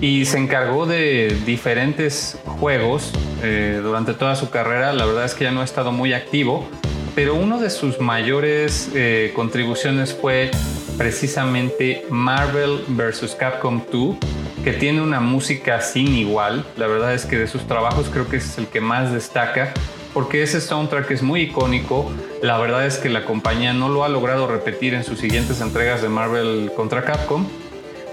y 0.00 0.24
se 0.24 0.38
encargó 0.38 0.86
de 0.86 1.36
diferentes 1.44 2.38
juegos 2.46 3.12
eh, 3.42 3.80
durante 3.82 4.14
toda 4.14 4.34
su 4.34 4.50
carrera. 4.50 4.92
La 4.92 5.04
verdad 5.04 5.24
es 5.24 5.34
que 5.34 5.44
ya 5.44 5.50
no 5.50 5.60
ha 5.60 5.64
estado 5.64 5.92
muy 5.92 6.14
activo, 6.14 6.66
pero 7.14 7.34
una 7.34 7.58
de 7.58 7.70
sus 7.70 8.00
mayores 8.00 8.90
eh, 8.94 9.32
contribuciones 9.34 10.14
fue 10.14 10.50
precisamente 10.96 12.06
Marvel 12.08 12.80
vs. 12.88 13.36
Capcom 13.38 13.82
2, 13.92 14.16
que 14.64 14.72
tiene 14.72 15.02
una 15.02 15.20
música 15.20 15.80
sin 15.82 16.14
igual. 16.14 16.64
La 16.76 16.86
verdad 16.86 17.14
es 17.14 17.26
que 17.26 17.36
de 17.38 17.46
sus 17.46 17.66
trabajos 17.66 18.08
creo 18.10 18.28
que 18.28 18.36
es 18.36 18.56
el 18.56 18.68
que 18.68 18.80
más 18.80 19.12
destaca, 19.12 19.72
porque 20.14 20.42
ese 20.42 20.62
soundtrack 20.62 21.10
es 21.10 21.22
muy 21.22 21.42
icónico. 21.42 22.10
La 22.42 22.58
verdad 22.58 22.86
es 22.86 22.96
que 22.96 23.10
la 23.10 23.24
compañía 23.26 23.74
no 23.74 23.90
lo 23.90 24.04
ha 24.04 24.08
logrado 24.08 24.46
repetir 24.46 24.94
en 24.94 25.04
sus 25.04 25.18
siguientes 25.18 25.60
entregas 25.60 26.00
de 26.00 26.08
Marvel 26.08 26.72
contra 26.74 27.04
Capcom 27.04 27.46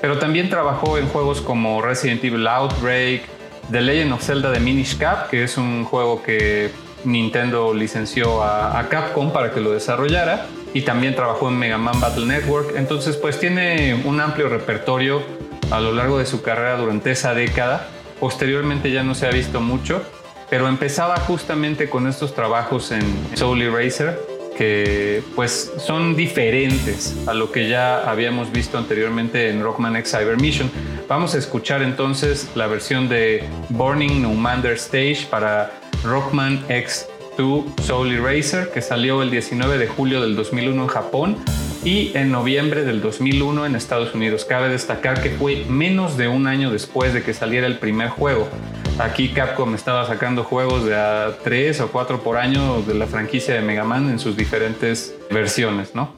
pero 0.02 0.20
también 0.20 0.50
trabajó 0.50 0.98
en 0.98 1.08
juegos 1.08 1.42
como 1.42 1.82
Resident 1.82 2.24
Evil 2.24 2.48
Outbreak, 2.48 3.24
The 3.72 3.82
Legend 3.82 4.14
of 4.14 4.24
Zelda 4.24 4.52
de 4.52 4.60
Minish 4.60 4.98
Cap, 4.98 5.30
que 5.30 5.44
es 5.44 5.58
un 5.58 5.84
juego 5.84 6.24
que 6.24 6.72
Nintendo 7.04 7.74
licenció 7.74 8.44
a, 8.44 8.88
Capcom 8.90 9.32
para 9.32 9.52
que 9.52 9.60
lo 9.60 9.72
desarrollara, 9.72 10.48
y 10.74 10.82
también 10.82 11.16
trabajó 11.16 11.50
en 11.50 11.58
Mega 11.58 11.78
Man 11.78 12.00
Battle 12.00 12.26
Network. 12.26 12.76
Entonces, 12.76 13.18
pues 13.18 13.40
tiene 13.40 14.02
un 14.06 14.20
amplio 14.22 14.50
repertorio 14.50 15.22
a 15.72 15.80
lo 15.80 15.92
largo 15.92 16.18
de 16.18 16.26
su 16.26 16.42
carrera 16.42 16.78
durante 16.78 17.12
esa 17.12 17.34
década. 17.34 17.88
Posteriormente 18.20 18.92
ya 18.92 19.04
no 19.04 19.16
se 19.16 19.28
ha 19.28 19.32
visto 19.32 19.60
mucho, 19.62 20.02
pero 20.50 20.68
empezaba 20.68 21.18
justamente 21.18 21.90
con 21.90 22.08
estos 22.08 22.34
trabajos 22.34 22.92
en 22.92 23.02
Soul 23.36 23.62
Eraser 23.62 24.37
que 24.58 25.22
pues 25.36 25.72
son 25.78 26.16
diferentes 26.16 27.16
a 27.28 27.34
lo 27.34 27.52
que 27.52 27.70
ya 27.70 28.10
habíamos 28.10 28.52
visto 28.52 28.78
anteriormente 28.78 29.50
en 29.50 29.62
Rockman 29.62 29.96
X 29.98 30.12
Cyber 30.18 30.40
Mission. 30.40 30.72
Vamos 31.08 31.36
a 31.36 31.38
escuchar 31.38 31.82
entonces 31.84 32.50
la 32.56 32.68
versión 32.68 33.08
de 33.08 33.44
Burning 33.70 34.22
No 34.22 34.34
Mander 34.34 34.74
Stage 34.74 35.28
para 35.30 35.72
Rockman 36.04 36.66
X2 36.68 37.66
Soul 37.84 38.12
Eraser 38.12 38.70
que 38.74 38.82
salió 38.82 39.22
el 39.22 39.30
19 39.30 39.78
de 39.78 39.88
julio 39.88 40.22
del 40.22 40.36
2001 40.36 40.82
en 40.82 40.88
Japón 40.88 41.38
y 41.84 42.12
en 42.18 42.32
noviembre 42.32 42.84
del 42.84 43.02
2001 43.02 43.66
en 43.66 43.76
Estados 43.76 44.14
Unidos. 44.14 44.44
Cabe 44.44 44.70
destacar 44.70 45.22
que 45.22 45.30
fue 45.30 45.66
menos 45.70 46.18
de 46.18 46.28
un 46.28 46.48
año 46.48 46.72
después 46.72 47.14
de 47.14 47.24
que 47.24 47.34
saliera 47.34 47.68
el 47.68 47.78
primer 47.78 48.10
juego. 48.10 48.50
Aquí 49.00 49.30
Capcom 49.30 49.76
estaba 49.76 50.08
sacando 50.08 50.44
juegos 50.44 50.84
de 50.84 50.96
a 50.96 51.38
3 51.44 51.82
o 51.82 51.92
4 51.92 52.24
por 52.24 52.38
año 52.38 52.82
de 52.82 52.96
la 52.96 53.06
franquicia 53.06 53.54
de 53.54 53.62
Mega 53.62 53.84
Man 53.84 54.10
en 54.10 54.18
sus 54.18 54.36
diferentes 54.36 55.16
versiones, 55.30 55.94
¿no? 55.94 56.17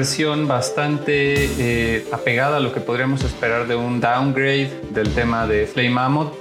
Versión 0.00 0.48
bastante 0.48 1.50
eh, 1.58 2.06
apegada 2.10 2.56
a 2.56 2.60
lo 2.60 2.72
que 2.72 2.80
podríamos 2.80 3.22
esperar 3.22 3.68
de 3.68 3.76
un 3.76 4.00
downgrade 4.00 4.80
del 4.92 5.12
tema 5.12 5.46
de 5.46 5.66
Flame 5.66 5.90
Mammoth. 5.90 6.32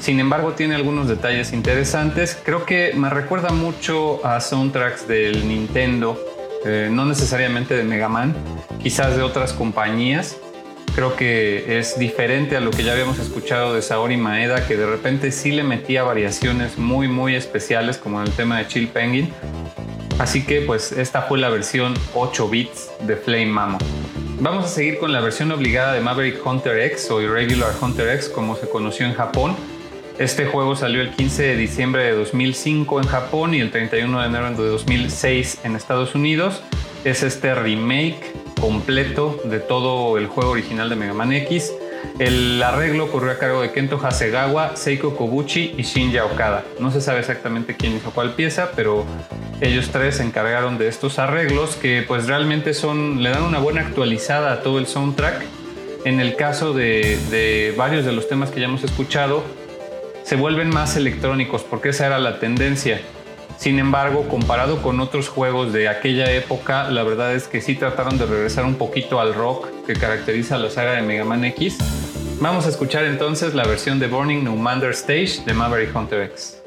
Sin 0.00 0.18
embargo, 0.18 0.54
tiene 0.54 0.74
algunos 0.74 1.06
detalles 1.06 1.52
interesantes. 1.52 2.36
Creo 2.44 2.64
que 2.66 2.92
me 2.96 3.08
recuerda 3.08 3.50
mucho 3.50 4.26
a 4.26 4.40
soundtracks 4.40 5.06
del 5.06 5.46
Nintendo, 5.46 6.18
eh, 6.64 6.88
no 6.90 7.04
necesariamente 7.04 7.76
de 7.76 7.84
Mega 7.84 8.08
Man, 8.08 8.34
quizás 8.82 9.16
de 9.16 9.22
otras 9.22 9.52
compañías. 9.52 10.36
Creo 10.96 11.14
que 11.14 11.78
es 11.78 11.96
diferente 11.96 12.56
a 12.56 12.60
lo 12.60 12.72
que 12.72 12.82
ya 12.82 12.90
habíamos 12.90 13.20
escuchado 13.20 13.72
de 13.72 13.82
Saori 13.82 14.16
Maeda, 14.16 14.66
que 14.66 14.76
de 14.76 14.86
repente 14.86 15.30
sí 15.30 15.52
le 15.52 15.62
metía 15.62 16.02
variaciones 16.02 16.76
muy, 16.76 17.06
muy 17.06 17.36
especiales, 17.36 17.98
como 17.98 18.20
en 18.20 18.26
el 18.26 18.32
tema 18.32 18.58
de 18.58 18.66
Chill 18.66 18.88
Penguin. 18.88 19.32
Así 20.20 20.44
que 20.44 20.60
pues 20.60 20.92
esta 20.92 21.22
fue 21.22 21.38
la 21.38 21.48
versión 21.48 21.94
8 22.12 22.50
bits 22.50 22.90
de 23.06 23.16
Flame 23.16 23.46
Mammoth. 23.46 23.82
Vamos 24.38 24.66
a 24.66 24.68
seguir 24.68 24.98
con 24.98 25.14
la 25.14 25.20
versión 25.20 25.50
obligada 25.50 25.94
de 25.94 26.02
Maverick 26.02 26.46
Hunter 26.46 26.78
X 26.78 27.10
o 27.10 27.22
Irregular 27.22 27.72
Hunter 27.80 28.06
X 28.16 28.28
como 28.28 28.54
se 28.54 28.68
conoció 28.68 29.06
en 29.06 29.14
Japón. 29.14 29.56
Este 30.18 30.44
juego 30.44 30.76
salió 30.76 31.00
el 31.00 31.08
15 31.12 31.42
de 31.42 31.56
diciembre 31.56 32.04
de 32.04 32.12
2005 32.12 33.00
en 33.00 33.06
Japón 33.06 33.54
y 33.54 33.60
el 33.60 33.70
31 33.70 34.20
de 34.20 34.26
enero 34.26 34.50
de 34.50 34.68
2006 34.68 35.60
en 35.64 35.74
Estados 35.74 36.14
Unidos. 36.14 36.62
Es 37.04 37.22
este 37.22 37.54
remake 37.54 38.34
completo 38.60 39.40
de 39.44 39.58
todo 39.58 40.18
el 40.18 40.26
juego 40.26 40.50
original 40.50 40.90
de 40.90 40.96
Mega 40.96 41.14
Man 41.14 41.32
X 41.32 41.72
el 42.20 42.62
arreglo 42.62 43.10
corrió 43.10 43.32
a 43.32 43.38
cargo 43.38 43.62
de 43.62 43.72
Kento 43.72 43.98
Hasegawa, 43.98 44.76
Seiko 44.76 45.16
Kobuchi 45.16 45.74
y 45.78 45.84
Shinja 45.84 46.26
Okada. 46.26 46.64
No 46.78 46.90
se 46.90 47.00
sabe 47.00 47.20
exactamente 47.20 47.76
quién 47.76 47.96
hizo 47.96 48.10
cuál 48.10 48.34
pieza, 48.34 48.72
pero 48.76 49.06
ellos 49.62 49.88
tres 49.90 50.16
se 50.16 50.22
encargaron 50.22 50.76
de 50.76 50.88
estos 50.88 51.18
arreglos 51.18 51.76
que 51.76 52.04
pues 52.06 52.26
realmente 52.26 52.74
son, 52.74 53.22
le 53.22 53.30
dan 53.30 53.42
una 53.44 53.58
buena 53.58 53.80
actualizada 53.80 54.52
a 54.52 54.60
todo 54.60 54.78
el 54.78 54.86
soundtrack. 54.86 55.42
En 56.04 56.20
el 56.20 56.36
caso 56.36 56.74
de, 56.74 57.18
de 57.30 57.72
varios 57.74 58.04
de 58.04 58.12
los 58.12 58.28
temas 58.28 58.50
que 58.50 58.60
ya 58.60 58.66
hemos 58.66 58.84
escuchado, 58.84 59.42
se 60.22 60.36
vuelven 60.36 60.68
más 60.68 60.96
electrónicos 60.96 61.62
porque 61.62 61.88
esa 61.88 62.06
era 62.06 62.18
la 62.18 62.38
tendencia. 62.38 63.00
Sin 63.56 63.78
embargo, 63.78 64.28
comparado 64.28 64.82
con 64.82 65.00
otros 65.00 65.30
juegos 65.30 65.72
de 65.72 65.88
aquella 65.88 66.30
época, 66.32 66.90
la 66.90 67.02
verdad 67.02 67.34
es 67.34 67.46
que 67.46 67.62
sí 67.62 67.76
trataron 67.76 68.18
de 68.18 68.26
regresar 68.26 68.66
un 68.66 68.74
poquito 68.74 69.20
al 69.20 69.34
rock 69.34 69.68
que 69.86 69.94
caracteriza 69.94 70.58
la 70.58 70.68
saga 70.68 70.92
de 70.92 71.02
Mega 71.02 71.24
Man 71.24 71.44
X. 71.46 71.78
Vamos 72.42 72.64
a 72.64 72.70
escuchar 72.70 73.04
entonces 73.04 73.52
la 73.52 73.64
versión 73.64 73.98
de 73.98 74.06
Burning 74.06 74.42
No 74.42 74.56
Mander 74.56 74.92
Stage 74.92 75.44
de 75.44 75.52
Maverick 75.52 75.94
Hunter 75.94 76.22
X. 76.22 76.59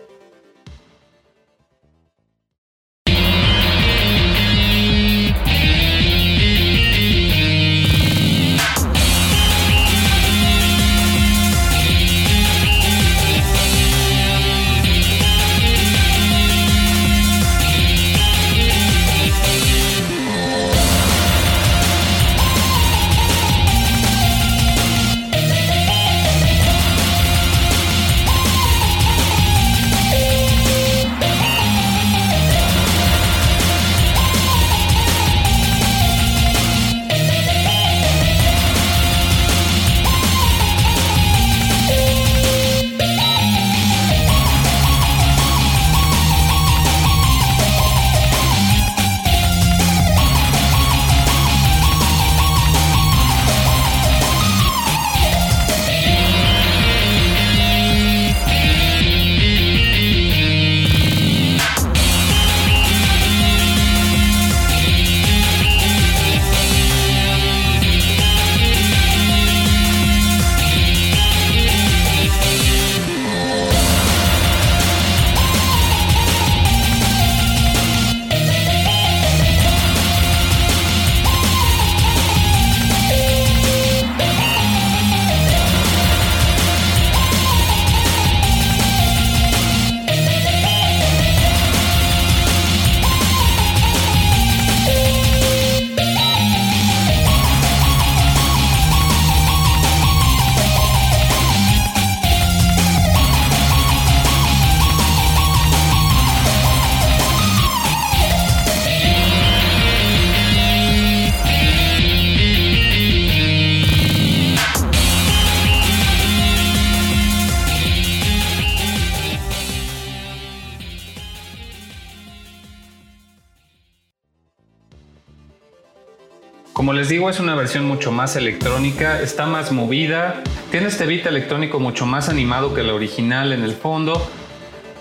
digo, 127.14 127.30
es 127.30 127.40
una 127.40 127.54
versión 127.54 127.86
mucho 127.86 128.12
más 128.12 128.36
electrónica, 128.36 129.22
está 129.22 129.46
más 129.46 129.72
movida, 129.72 130.42
tiene 130.72 130.88
este 130.88 131.06
beat 131.06 131.28
electrónico 131.28 131.80
mucho 131.80 132.08
más 132.08 132.28
animado 132.28 132.74
que 132.74 132.82
la 132.82 132.96
original 132.96 133.54
en 133.54 133.64
el 133.64 133.74
fondo, 133.74 134.28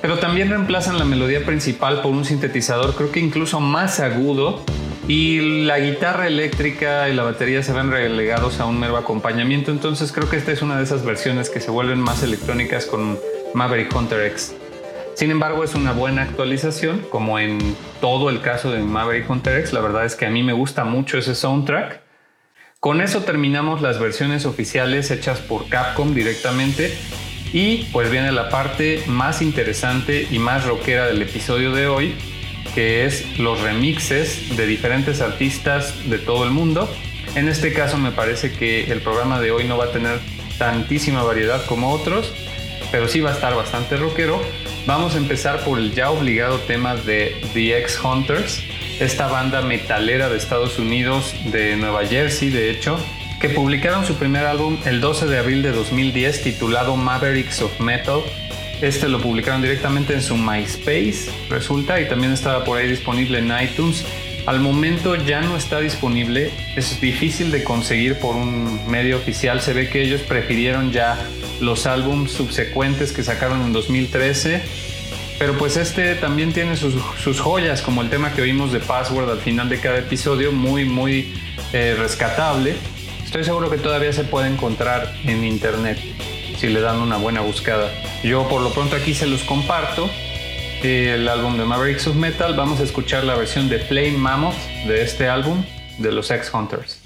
pero 0.03 0.19
también 0.19 0.51
reemplazan 0.51 0.99
la 0.99 1.07
melodía 1.07 1.47
principal 1.47 2.03
por 2.03 2.13
un 2.13 2.27
sintetizador 2.27 2.95
creo 2.97 3.11
que 3.11 3.21
incluso 3.21 3.61
más 3.61 3.99
agudo 3.99 4.63
y 5.09 5.65
la 5.65 5.79
guitarra 5.79 6.27
eléctrica 6.27 7.09
y 7.09 7.15
la 7.15 7.23
batería 7.23 7.63
se 7.63 7.73
ven 7.73 7.91
relegados 7.91 8.61
a 8.61 8.67
un 8.67 8.79
mero 8.79 8.99
acompañamiento, 8.99 9.71
entonces 9.71 10.13
creo 10.13 10.29
que 10.29 10.37
esta 10.37 10.53
es 10.53 10.61
una 10.61 10.77
de 10.77 10.83
esas 10.83 11.07
versiones 11.07 11.49
que 11.49 11.61
se 11.61 11.71
vuelven 11.71 11.99
más 11.99 12.23
electrónicas 12.23 12.85
con 12.85 13.19
Maverick 13.55 13.97
Hunter 13.97 14.27
X. 14.27 14.55
Sin 15.15 15.31
embargo, 15.31 15.65
es 15.65 15.75
una 15.75 15.93
buena 15.93 16.23
actualización, 16.23 17.07
como 17.11 17.39
en 17.39 17.59
todo 18.03 18.29
el 18.29 18.43
caso 18.43 18.71
de 18.71 18.81
Maverick 18.81 19.31
Hunter 19.31 19.61
X. 19.61 19.73
La 19.73 19.81
verdad 19.81 20.05
es 20.05 20.15
que 20.15 20.27
a 20.27 20.31
mí 20.31 20.43
me 20.43 20.53
gusta 20.53 20.85
mucho 20.85 21.17
ese 21.17 21.35
soundtrack. 21.35 22.02
Con 22.83 23.01
eso 23.01 23.23
terminamos 23.23 23.81
las 23.81 24.01
versiones 24.01 24.45
oficiales 24.45 25.13
hechas 25.13 25.39
por 25.39 25.69
Capcom 25.69 26.15
directamente. 26.15 26.93
Y 27.53 27.85
pues 27.93 28.11
viene 28.11 28.33
la 28.33 28.49
parte 28.49 29.05
más 29.07 29.41
interesante 29.41 30.27
y 30.29 30.41
más 30.41 30.67
rockera 30.67 31.07
del 31.07 31.23
episodio 31.23 31.71
de 31.71 31.87
hoy, 31.87 32.17
que 32.75 33.05
es 33.05 33.39
los 33.39 33.61
remixes 33.61 34.57
de 34.57 34.67
diferentes 34.67 35.21
artistas 35.21 35.95
de 36.11 36.19
todo 36.19 36.43
el 36.43 36.51
mundo. 36.51 36.93
En 37.37 37.47
este 37.47 37.73
caso 37.73 37.99
me 37.99 38.11
parece 38.11 38.51
que 38.51 38.91
el 38.91 39.01
programa 39.01 39.41
de 39.41 39.53
hoy 39.53 39.63
no 39.63 39.79
va 39.79 39.85
a 39.85 39.93
tener 39.93 40.19
tantísima 40.59 41.23
variedad 41.23 41.65
como 41.67 41.93
otros, 41.93 42.35
pero 42.91 43.07
sí 43.07 43.21
va 43.21 43.31
a 43.31 43.35
estar 43.35 43.55
bastante 43.55 43.97
rockero 43.97 44.43
Vamos 44.87 45.15
a 45.15 45.19
empezar 45.19 45.61
por 45.65 45.79
el 45.79 45.95
ya 45.95 46.11
obligado 46.11 46.59
tema 46.59 46.97
de 46.97 47.37
The 47.55 47.79
X 47.79 48.01
Hunters, 48.03 48.65
esta 49.03 49.27
banda 49.27 49.63
metalera 49.63 50.29
de 50.29 50.39
Estados 50.39 50.79
Unidos, 50.79 51.35
de 51.47 51.75
Nueva 51.77 52.07
Jersey 52.07 52.51
de 52.51 52.71
hecho, 52.71 52.99
que 53.41 53.49
publicaron 53.49 54.07
su 54.07 54.15
primer 54.15 54.47
álbum 54.47 54.79
el 54.85 55.01
12 55.01 55.27
de 55.27 55.39
abril 55.39 55.63
de 55.63 55.73
2010 55.73 56.43
titulado 56.43 56.95
Mavericks 56.95 57.63
of 57.63 57.81
Metal. 57.81 58.21
Este 58.81 59.09
lo 59.09 59.21
publicaron 59.21 59.61
directamente 59.61 60.15
en 60.15 60.23
su 60.23 60.37
MySpace, 60.37 61.31
resulta, 61.51 62.01
y 62.01 62.09
también 62.09 62.33
estaba 62.33 62.63
por 62.63 62.79
ahí 62.79 62.89
disponible 62.89 63.39
en 63.39 63.53
iTunes. 63.61 64.05
Al 64.47 64.61
momento 64.61 65.17
ya 65.17 65.41
no 65.41 65.57
está 65.57 65.81
disponible, 65.81 66.53
es 66.77 67.01
difícil 67.01 67.51
de 67.51 67.65
conseguir 67.65 68.21
por 68.21 68.37
un 68.37 68.89
medio 68.89 69.17
oficial, 69.17 69.61
se 69.61 69.73
ve 69.73 69.89
que 69.89 70.03
ellos 70.03 70.21
prefirieron 70.21 70.93
ya 70.93 71.19
los 71.61 71.87
álbumes 71.87 72.31
subsecuentes 72.31 73.13
que 73.13 73.25
sacaron 73.25 73.63
en 73.63 73.73
2013, 73.73 74.63
Pero 75.43 75.59
pues 75.59 75.77
este 75.77 76.15
también 76.15 76.53
tiene 76.53 76.77
sus, 76.77 76.95
sus 77.21 77.41
joyas, 77.41 77.83
como 77.83 78.01
el 78.01 78.09
tema 78.09 78.33
que 78.33 78.43
vimos 78.43 78.71
de 78.71 78.79
Password 78.79 79.29
al 79.29 79.41
final 79.41 79.69
de 79.69 79.81
cada 79.81 79.99
episodio, 79.99 80.53
muy, 80.53 80.85
muy 80.85 81.35
eh, 81.73 81.97
rescatable. 81.99 82.77
Estoy 83.25 83.43
seguro 83.43 83.69
que 83.69 83.77
todavía 83.77 84.13
se 84.13 84.23
puede 84.23 84.47
encontrar 84.47 85.13
en 85.25 85.43
internet 85.43 85.99
si 86.59 86.69
le 86.69 86.81
dan 86.81 87.01
una 87.01 87.17
buena 87.17 87.41
buscada. 87.41 87.91
Yo 88.23 88.49
por 88.49 88.63
lo 88.63 88.73
pronto 88.73 88.95
aquí 88.95 89.15
se 89.15 89.27
los 89.27 89.43
comparto. 89.43 90.09
El 90.85 91.27
álbum 91.27 91.59
de 91.59 91.65
Mavericks 91.65 92.07
of 92.07 92.15
Metal, 92.15 92.55
vamos 92.55 92.79
a 92.79 92.85
escuchar 92.85 93.25
la 93.25 93.35
versión 93.35 93.69
de 93.69 93.81
Flame 93.81 94.13
Mammoth 94.13 94.55
de 94.87 95.03
este 95.03 95.29
álbum 95.29 95.65
de 95.99 96.13
los 96.13 96.31
X 96.31 96.53
Hunters. 96.55 97.02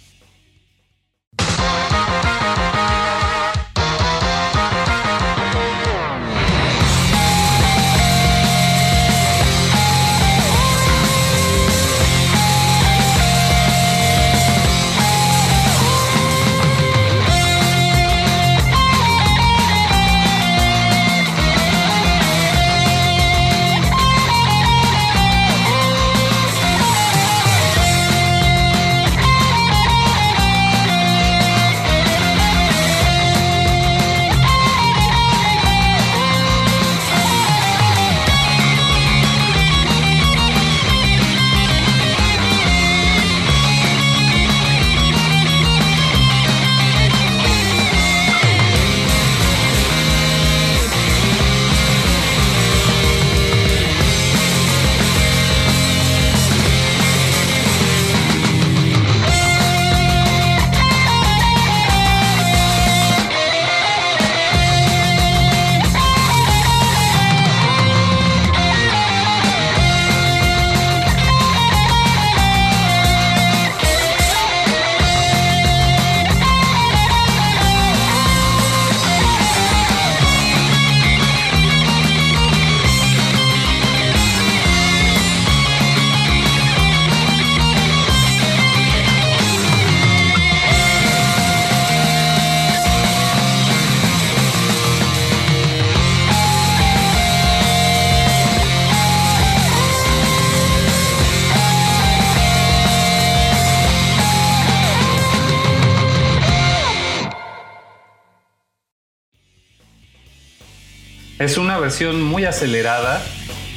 Es 111.47 111.59
una 111.59 111.79
versión 111.79 112.21
muy 112.23 112.45
acelerada 112.45 113.25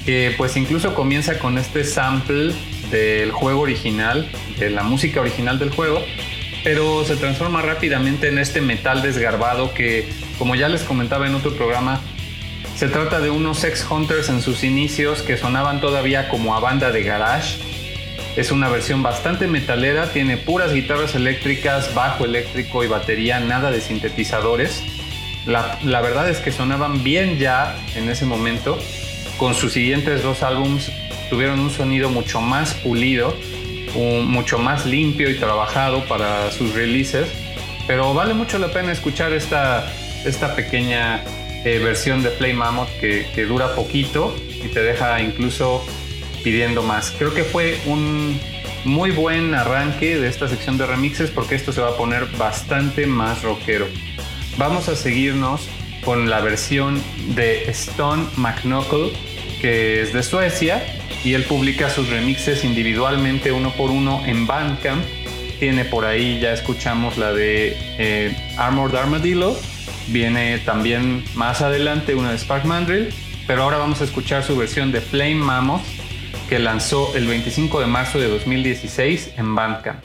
que 0.04 0.34
pues 0.36 0.58
incluso 0.58 0.96
comienza 0.96 1.38
con 1.38 1.60
este 1.60 1.84
sample 1.84 2.52
del 2.90 3.32
juego 3.32 3.62
original, 3.62 4.28
de 4.58 4.72
la 4.72 4.82
música 4.82 5.22
original 5.22 5.60
del 5.60 5.70
juego, 5.70 6.04
pero 6.64 7.06
se 7.06 7.16
transforma 7.16 7.62
rápidamente 7.62 8.30
en 8.30 8.40
este 8.40 8.60
metal 8.60 9.04
desgarbado 9.04 9.72
que, 9.76 10.10
como 10.40 10.56
ya 10.56 10.68
les 10.68 10.82
comentaba 10.82 11.28
en 11.28 11.36
otro 11.36 11.54
programa, 11.56 12.02
se 12.76 12.88
trata 12.88 13.20
de 13.20 13.30
unos 13.30 13.60
Sex 13.60 13.86
Hunters 13.88 14.30
en 14.30 14.42
sus 14.42 14.64
inicios 14.64 15.22
que 15.22 15.38
sonaban 15.38 15.80
todavía 15.80 16.28
como 16.28 16.56
a 16.56 16.60
banda 16.60 16.92
de 16.92 17.04
garage. 17.04 17.60
Es 18.36 18.50
una 18.50 18.68
versión 18.70 19.04
bastante 19.04 19.46
metalera, 19.46 20.12
tiene 20.12 20.38
puras 20.38 20.74
guitarras 20.74 21.14
eléctricas, 21.14 21.94
bajo 21.94 22.26
eléctrico 22.26 22.84
y 22.84 22.88
batería, 22.88 23.40
nada 23.40 23.70
de 23.70 23.80
sintetizadores. 23.80 24.82
La, 25.50 26.02
verdad 26.02 26.30
es 26.30 26.38
que 26.38 26.52
sonaban 26.52 27.04
bien 27.04 27.40
ya 27.40 27.76
en 27.96 28.08
ese 28.08 28.24
momento. 28.24 28.78
Con 29.38 29.56
sus 29.56 29.74
siguientes 29.74 30.22
dos 30.22 30.44
álbums 30.44 30.92
tuvieron 31.32 31.60
un 31.60 31.72
sonido 31.72 32.10
mucho 32.10 32.40
más 32.40 32.76
pulido, 32.76 33.36
mucho 33.96 34.60
más 34.60 34.86
limpio 34.86 35.28
y 35.28 35.40
trabajado 35.40 36.06
para 36.06 36.52
sus 36.52 36.76
releases. 36.76 37.28
Pero 37.88 38.14
vale 38.14 38.36
mucho 38.36 38.60
la 38.60 38.68
pena 38.68 38.92
escuchar 38.92 39.34
esta, 39.34 39.92
esta 40.24 40.56
pequeña 40.56 41.24
eh, 41.66 41.80
versión 41.80 42.22
de 42.22 42.30
Play 42.30 42.54
Mammoth 42.54 42.90
que, 43.00 43.26
que 43.34 43.46
dura 43.46 43.74
poquito 43.74 44.36
y 44.64 44.68
te 44.68 44.84
deja 44.84 45.20
incluso 45.20 45.84
pidiendo 46.44 46.84
más. 46.84 47.10
Creo 47.18 47.34
que 47.34 47.44
fue 47.44 47.80
un 47.88 48.40
muy 48.86 49.10
buen 49.10 49.56
arranque 49.56 50.20
de 50.20 50.28
esta 50.28 50.48
sección 50.48 50.78
de 50.78 50.86
remixes 50.86 51.32
porque 51.32 51.56
esto 51.56 51.74
se 51.74 51.82
va 51.82 51.90
a 51.90 51.98
poner 51.98 52.28
bastante 52.38 53.08
más 53.08 53.42
rockero 53.42 53.88
vamos 54.58 54.90
a 54.90 54.96
seguirnos 54.96 55.68
con 56.04 56.30
la 56.30 56.42
versión 56.42 57.02
de 57.36 57.70
Stone 57.70 58.26
McNuckle, 58.38 59.12
que 59.62 60.02
es 60.02 60.14
de 60.14 60.24
Suecia, 60.24 60.84
y 61.24 61.34
él 61.34 61.44
publica 61.44 61.90
sus 61.90 62.10
remixes 62.10 62.64
individualmente 62.64 63.52
uno 63.52 63.72
por 63.72 63.92
uno 63.92 64.24
en 64.26 64.48
Bandcamp. 64.48 65.04
Tiene 65.60 65.84
por 65.84 66.06
ahí, 66.06 66.40
ya 66.40 66.54
escuchamos 66.54 67.18
la 67.18 67.34
de 67.34 67.76
eh, 67.98 68.36
Armored 68.58 68.96
Armadillo, 68.96 69.56
viene 70.08 70.60
también 70.60 71.26
más 71.36 71.62
adelante 71.62 72.16
una 72.16 72.32
de 72.32 72.38
Spark 72.38 72.66
Mandrill, 72.66 73.10
pero 73.46 73.64
ahora 73.64 73.78
vamos 73.78 74.00
a 74.02 74.06
escuchar 74.06 74.44
su 74.44 74.56
versión 74.56 74.92
de 74.92 75.02
Flame 75.02 75.36
Mammoth, 75.36 75.84
que 76.48 76.60
lanzó 76.60 77.14
el 77.16 77.28
25 77.28 77.82
de 77.82 77.88
marzo 77.88 78.20
de 78.20 78.30
2016 78.30 79.32
en 79.38 79.54
Bandcamp. 79.54 80.00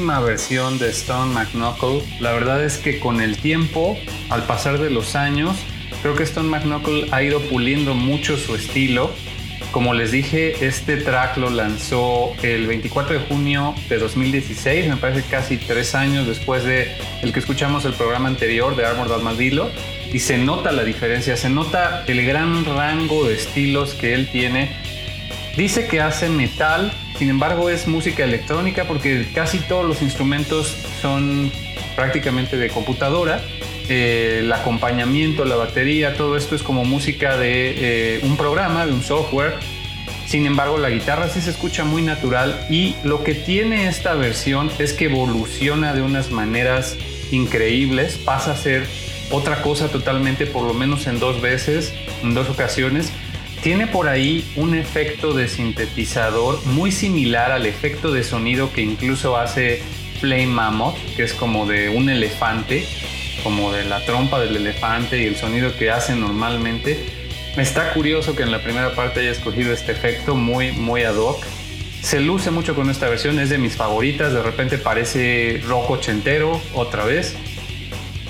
Versión 0.00 0.78
de 0.78 0.88
Stone 0.88 1.34
McKnuckle. 1.34 2.02
La 2.18 2.32
verdad 2.32 2.64
es 2.64 2.78
que 2.78 2.98
con 2.98 3.20
el 3.20 3.36
tiempo, 3.36 3.98
al 4.30 4.44
pasar 4.44 4.78
de 4.78 4.88
los 4.88 5.14
años, 5.14 5.56
creo 6.00 6.14
que 6.14 6.22
Stone 6.22 6.48
McKnuckle 6.48 7.08
ha 7.10 7.22
ido 7.22 7.40
puliendo 7.40 7.94
mucho 7.94 8.38
su 8.38 8.54
estilo. 8.54 9.10
Como 9.70 9.92
les 9.92 10.10
dije, 10.10 10.66
este 10.66 10.96
track 10.96 11.36
lo 11.36 11.50
lanzó 11.50 12.32
el 12.42 12.66
24 12.66 13.18
de 13.18 13.24
junio 13.26 13.74
de 13.88 13.98
2016, 13.98 14.88
me 14.88 14.96
parece 14.96 15.28
casi 15.28 15.56
tres 15.58 15.94
años 15.94 16.26
después 16.26 16.64
de 16.64 16.92
el 17.22 17.32
que 17.32 17.40
escuchamos 17.40 17.84
el 17.84 17.92
programa 17.92 18.28
anterior 18.28 18.74
de 18.76 18.86
Armored 18.86 19.12
Armadillo. 19.12 19.70
Y 20.12 20.20
se 20.20 20.36
nota 20.36 20.72
la 20.72 20.84
diferencia, 20.84 21.36
se 21.36 21.48
nota 21.48 22.04
el 22.06 22.24
gran 22.26 22.64
rango 22.64 23.26
de 23.26 23.34
estilos 23.34 23.94
que 23.94 24.14
él 24.14 24.28
tiene. 24.30 24.70
Dice 25.56 25.86
que 25.86 26.00
hace 26.00 26.30
metal, 26.30 26.92
sin 27.18 27.28
embargo 27.28 27.68
es 27.68 27.86
música 27.86 28.24
electrónica 28.24 28.84
porque 28.84 29.28
casi 29.34 29.58
todos 29.58 29.84
los 29.86 30.00
instrumentos 30.00 30.76
son 31.00 31.52
prácticamente 31.94 32.56
de 32.56 32.70
computadora. 32.70 33.42
Eh, 33.88 34.38
el 34.40 34.52
acompañamiento, 34.52 35.44
la 35.44 35.56
batería, 35.56 36.16
todo 36.16 36.38
esto 36.38 36.54
es 36.54 36.62
como 36.62 36.84
música 36.84 37.36
de 37.36 37.74
eh, 38.16 38.20
un 38.22 38.38
programa, 38.38 38.86
de 38.86 38.92
un 38.92 39.02
software. 39.02 39.56
Sin 40.26 40.46
embargo, 40.46 40.78
la 40.78 40.88
guitarra 40.88 41.28
sí 41.28 41.42
se 41.42 41.50
escucha 41.50 41.84
muy 41.84 42.00
natural 42.00 42.66
y 42.70 42.94
lo 43.04 43.22
que 43.22 43.34
tiene 43.34 43.88
esta 43.88 44.14
versión 44.14 44.70
es 44.78 44.94
que 44.94 45.04
evoluciona 45.04 45.92
de 45.92 46.00
unas 46.00 46.30
maneras 46.30 46.96
increíbles, 47.30 48.16
pasa 48.16 48.52
a 48.52 48.56
ser 48.56 48.86
otra 49.30 49.60
cosa 49.60 49.88
totalmente, 49.88 50.46
por 50.46 50.62
lo 50.62 50.72
menos 50.72 51.06
en 51.06 51.18
dos 51.18 51.42
veces, 51.42 51.92
en 52.22 52.32
dos 52.32 52.48
ocasiones. 52.48 53.12
Tiene 53.62 53.86
por 53.86 54.08
ahí 54.08 54.44
un 54.56 54.74
efecto 54.74 55.34
de 55.34 55.46
sintetizador 55.46 56.66
muy 56.66 56.90
similar 56.90 57.52
al 57.52 57.64
efecto 57.64 58.10
de 58.10 58.24
sonido 58.24 58.72
que 58.72 58.82
incluso 58.82 59.36
hace 59.36 59.80
Flame 60.20 60.48
Mammoth, 60.48 60.96
que 61.14 61.22
es 61.22 61.32
como 61.32 61.64
de 61.66 61.88
un 61.88 62.10
elefante, 62.10 62.84
como 63.44 63.70
de 63.70 63.84
la 63.84 64.04
trompa 64.04 64.40
del 64.40 64.56
elefante 64.56 65.22
y 65.22 65.26
el 65.26 65.36
sonido 65.36 65.76
que 65.78 65.92
hace 65.92 66.16
normalmente. 66.16 67.06
Está 67.56 67.92
curioso 67.92 68.34
que 68.34 68.42
en 68.42 68.50
la 68.50 68.64
primera 68.64 68.96
parte 68.96 69.20
haya 69.20 69.30
escogido 69.30 69.72
este 69.72 69.92
efecto 69.92 70.34
muy, 70.34 70.72
muy 70.72 71.04
ad 71.04 71.14
hoc. 71.14 71.44
Se 72.00 72.18
luce 72.18 72.50
mucho 72.50 72.74
con 72.74 72.90
esta 72.90 73.08
versión, 73.08 73.38
es 73.38 73.48
de 73.48 73.58
mis 73.58 73.76
favoritas, 73.76 74.32
de 74.32 74.42
repente 74.42 74.76
parece 74.76 75.62
rock 75.68 75.88
ochentero 75.88 76.60
otra 76.74 77.04
vez 77.04 77.36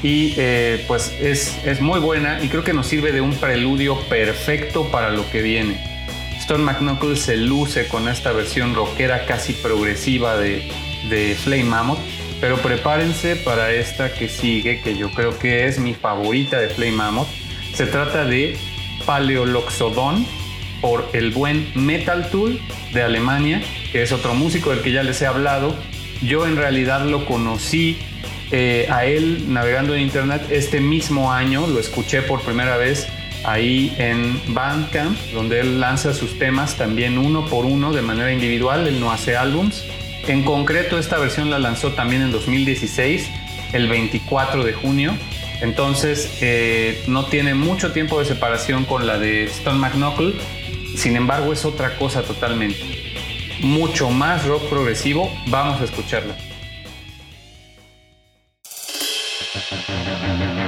y 0.03 0.35
eh, 0.37 0.85
pues 0.89 1.17
es, 1.21 1.59
es, 1.65 1.81
muy 1.81 2.01
buena 2.01 2.43
y 2.43 2.49
creo 2.49 2.65
que 2.65 2.73
nos 2.73 2.89
sirve 2.89 3.13
de 3.13 3.21
un 3.21 3.35
preludio 3.37 3.99
perfecto 4.09 4.91
para 4.91 5.11
lo 5.11 5.29
que 5.31 5.43
viene. 5.43 5.81
Stone 6.41 6.65
McKnuckle 6.65 7.17
se 7.17 7.37
luce 7.37 7.87
con 7.87 8.09
esta 8.09 8.33
versión 8.33 8.75
rockera 8.75 9.27
casi 9.27 9.53
progresiva 9.53 10.37
de, 10.37 10.69
de 11.09 11.37
Flame 11.37 11.65
Mammoth, 11.65 12.01
pero 12.41 12.57
prepárense 12.59 13.37
para 13.37 13.71
esta 13.71 14.13
que 14.13 14.29
sigue, 14.29 14.81
que 14.81 14.97
yo 14.97 15.11
creo 15.13 15.39
que 15.39 15.67
es 15.67 15.79
mi 15.79 15.95
favorita 15.95 16.59
de 16.59 16.69
Flame 16.69 16.93
Mammoth. 16.93 17.29
Se 17.75 17.87
trata 17.87 18.25
de 18.25 18.57
Paleoloxodon 19.07 20.27
por 20.81 21.09
el 21.13 21.31
buen 21.31 21.71
Metal 21.77 22.29
Tool 22.31 22.61
de 22.93 23.03
Alemania, 23.03 23.63
que 23.93 24.03
es 24.03 24.11
otro 24.11 24.35
músico 24.35 24.71
del 24.71 24.81
que 24.81 24.91
ya 24.91 25.05
les 25.05 25.23
he 25.23 25.27
hablado. 25.27 25.77
Yo 26.23 26.45
en 26.45 26.57
realidad 26.57 27.07
lo 27.07 27.25
conocí 27.25 27.99
eh, 28.53 28.87
a 28.91 29.07
él 29.07 29.47
navegando 29.49 29.95
en 29.95 30.03
internet 30.03 30.43
este 30.51 30.81
mismo 30.81 31.33
año, 31.33 31.67
lo 31.67 31.81
escuché 31.81 32.21
por 32.21 32.43
primera 32.43 32.77
vez 32.77 33.09
ahí 33.45 33.95
en 33.99 34.41
Bandcamp, 34.55 35.19
donde 35.33 35.61
él 35.61 35.81
lanza 35.81 36.13
sus 36.13 36.39
temas 36.39 36.77
también 36.77 37.19
uno 37.19 37.47
por 37.47 37.65
uno 37.65 37.93
de 37.93 38.03
manera 38.03 38.31
individual, 38.31 38.87
él 38.87 39.01
no 39.01 39.11
hace 39.11 39.37
álbums. 39.37 39.85
En 40.29 40.45
concreto 40.45 40.99
esta 40.99 41.19
versión 41.19 41.51
la 41.51 41.59
lanzó 41.59 41.93
también 41.93 42.23
en 42.23 42.31
2016, 42.31 43.29
el 43.73 43.89
24 43.89 44.65
de 44.65 44.73
junio. 44.75 45.17
Entonces 45.63 46.39
eh, 46.43 47.03
no 47.07 47.27
tiene 47.27 47.55
mucho 47.55 47.93
tiempo 47.93 48.19
de 48.19 48.27
separación 48.27 48.85
con 48.85 49.07
la 49.07 49.19
de 49.19 49.45
Stone 49.45 49.79
McKnuckle, 49.79 50.35
sin 50.95 51.17
embargo 51.17 51.53
es 51.53 51.65
otra 51.65 51.97
cosa 51.97 52.23
totalmente. 52.23 52.81
Mucho 53.61 54.11
más 54.11 54.45
rock 54.45 54.69
progresivo, 54.69 55.33
vamos 55.47 55.81
a 55.81 55.85
escucharla. 55.85 56.37
Thank 59.93 60.57
you. 60.57 60.62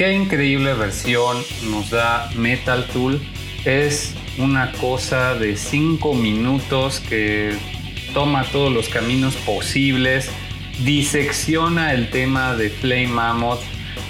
Qué 0.00 0.14
increíble 0.14 0.72
versión 0.72 1.36
nos 1.70 1.90
da 1.90 2.30
Metal 2.34 2.86
Tool. 2.86 3.20
Es 3.66 4.14
una 4.38 4.72
cosa 4.72 5.34
de 5.34 5.58
5 5.58 6.14
minutos 6.14 7.00
que 7.06 7.52
toma 8.14 8.44
todos 8.44 8.72
los 8.72 8.88
caminos 8.88 9.36
posibles, 9.36 10.30
disecciona 10.86 11.92
el 11.92 12.08
tema 12.08 12.56
de 12.56 12.70
Flame 12.70 13.08
Mammoth, 13.08 13.60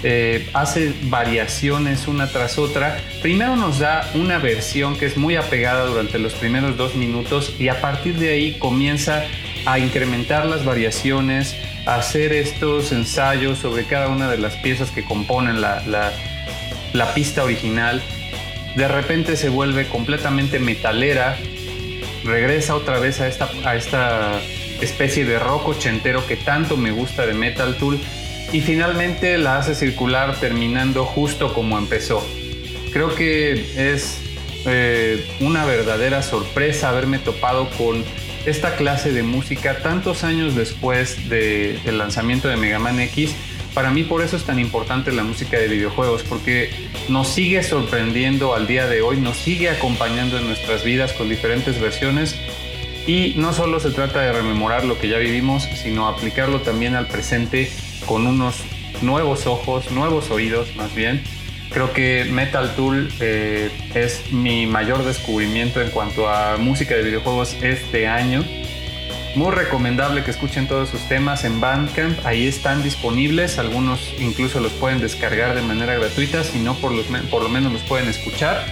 eh, 0.04 0.48
hace 0.54 0.94
variaciones 1.06 2.06
una 2.06 2.28
tras 2.28 2.56
otra. 2.56 2.96
Primero 3.20 3.56
nos 3.56 3.80
da 3.80 4.08
una 4.14 4.38
versión 4.38 4.96
que 4.96 5.06
es 5.06 5.16
muy 5.16 5.34
apegada 5.34 5.86
durante 5.86 6.20
los 6.20 6.34
primeros 6.34 6.76
dos 6.76 6.94
minutos 6.94 7.56
y 7.58 7.66
a 7.66 7.80
partir 7.80 8.14
de 8.14 8.30
ahí 8.30 8.58
comienza 8.60 9.24
a 9.66 9.80
incrementar 9.80 10.46
las 10.46 10.64
variaciones, 10.64 11.56
hacer 11.86 12.32
estos 12.32 12.92
ensayos 12.92 13.58
sobre 13.58 13.84
cada 13.84 14.08
una 14.08 14.30
de 14.30 14.38
las 14.38 14.56
piezas 14.56 14.90
que 14.90 15.04
componen 15.04 15.60
la, 15.60 15.82
la 16.92 17.14
pista 17.14 17.44
original. 17.44 18.02
De 18.76 18.88
repente 18.88 19.36
se 19.36 19.48
vuelve 19.48 19.88
completamente 19.88 20.58
metalera, 20.58 21.36
regresa 22.24 22.74
otra 22.74 22.98
vez 22.98 23.20
a 23.20 23.28
esta, 23.28 23.48
a 23.64 23.76
esta 23.76 24.40
especie 24.80 25.24
de 25.24 25.38
rock 25.38 25.68
ochentero 25.68 26.26
que 26.26 26.36
tanto 26.36 26.76
me 26.76 26.90
gusta 26.90 27.26
de 27.26 27.34
Metal 27.34 27.76
Tool 27.76 27.98
y 28.52 28.60
finalmente 28.60 29.38
la 29.38 29.58
hace 29.58 29.74
circular 29.74 30.36
terminando 30.36 31.04
justo 31.04 31.52
como 31.52 31.78
empezó. 31.78 32.26
Creo 32.92 33.14
que 33.14 33.92
es 33.92 34.18
eh, 34.66 35.26
una 35.40 35.64
verdadera 35.64 36.22
sorpresa 36.22 36.88
haberme 36.88 37.18
topado 37.18 37.68
con 37.70 38.04
esta 38.46 38.76
clase 38.76 39.12
de 39.12 39.22
música 39.22 39.78
tantos 39.82 40.24
años 40.24 40.54
después 40.54 41.28
del 41.28 41.98
lanzamiento 41.98 42.48
de 42.48 42.56
Mega 42.56 42.78
Man 42.78 43.00
X. 43.00 43.34
Para 43.74 43.90
mí 43.90 44.02
por 44.02 44.22
eso 44.22 44.36
es 44.36 44.44
tan 44.44 44.58
importante 44.58 45.12
la 45.12 45.22
música 45.22 45.58
de 45.58 45.68
videojuegos, 45.68 46.22
porque 46.22 46.70
nos 47.08 47.28
sigue 47.28 47.62
sorprendiendo 47.62 48.54
al 48.54 48.66
día 48.66 48.86
de 48.86 49.02
hoy, 49.02 49.20
nos 49.20 49.36
sigue 49.36 49.70
acompañando 49.70 50.38
en 50.38 50.46
nuestras 50.46 50.82
vidas 50.82 51.12
con 51.12 51.28
diferentes 51.28 51.80
versiones 51.80 52.36
y 53.06 53.34
no 53.36 53.52
solo 53.52 53.80
se 53.80 53.90
trata 53.90 54.20
de 54.20 54.32
rememorar 54.32 54.84
lo 54.84 54.98
que 54.98 55.08
ya 55.08 55.18
vivimos, 55.18 55.64
sino 55.82 56.08
aplicarlo 56.08 56.60
también 56.60 56.94
al 56.94 57.06
presente 57.06 57.70
con 58.06 58.26
unos 58.26 58.56
nuevos 59.02 59.46
ojos, 59.46 59.90
nuevos 59.90 60.30
oídos 60.30 60.74
más 60.76 60.94
bien. 60.94 61.22
Creo 61.70 61.92
que 61.92 62.24
Metal 62.24 62.74
Tool 62.74 63.08
eh, 63.20 63.70
es 63.94 64.32
mi 64.32 64.66
mayor 64.66 65.04
descubrimiento 65.04 65.80
en 65.80 65.90
cuanto 65.90 66.28
a 66.28 66.56
música 66.56 66.96
de 66.96 67.02
videojuegos 67.02 67.56
este 67.62 68.08
año. 68.08 68.44
Muy 69.36 69.52
recomendable 69.52 70.24
que 70.24 70.32
escuchen 70.32 70.66
todos 70.66 70.88
sus 70.88 71.06
temas 71.08 71.44
en 71.44 71.60
Bandcamp, 71.60 72.26
ahí 72.26 72.48
están 72.48 72.82
disponibles, 72.82 73.60
algunos 73.60 74.12
incluso 74.18 74.58
los 74.58 74.72
pueden 74.72 75.00
descargar 75.00 75.54
de 75.54 75.62
manera 75.62 75.94
gratuita, 75.94 76.42
si 76.42 76.58
no 76.58 76.74
por, 76.74 76.92
por 77.30 77.42
lo 77.44 77.48
menos 77.48 77.72
los 77.72 77.82
pueden 77.82 78.08
escuchar. 78.08 78.66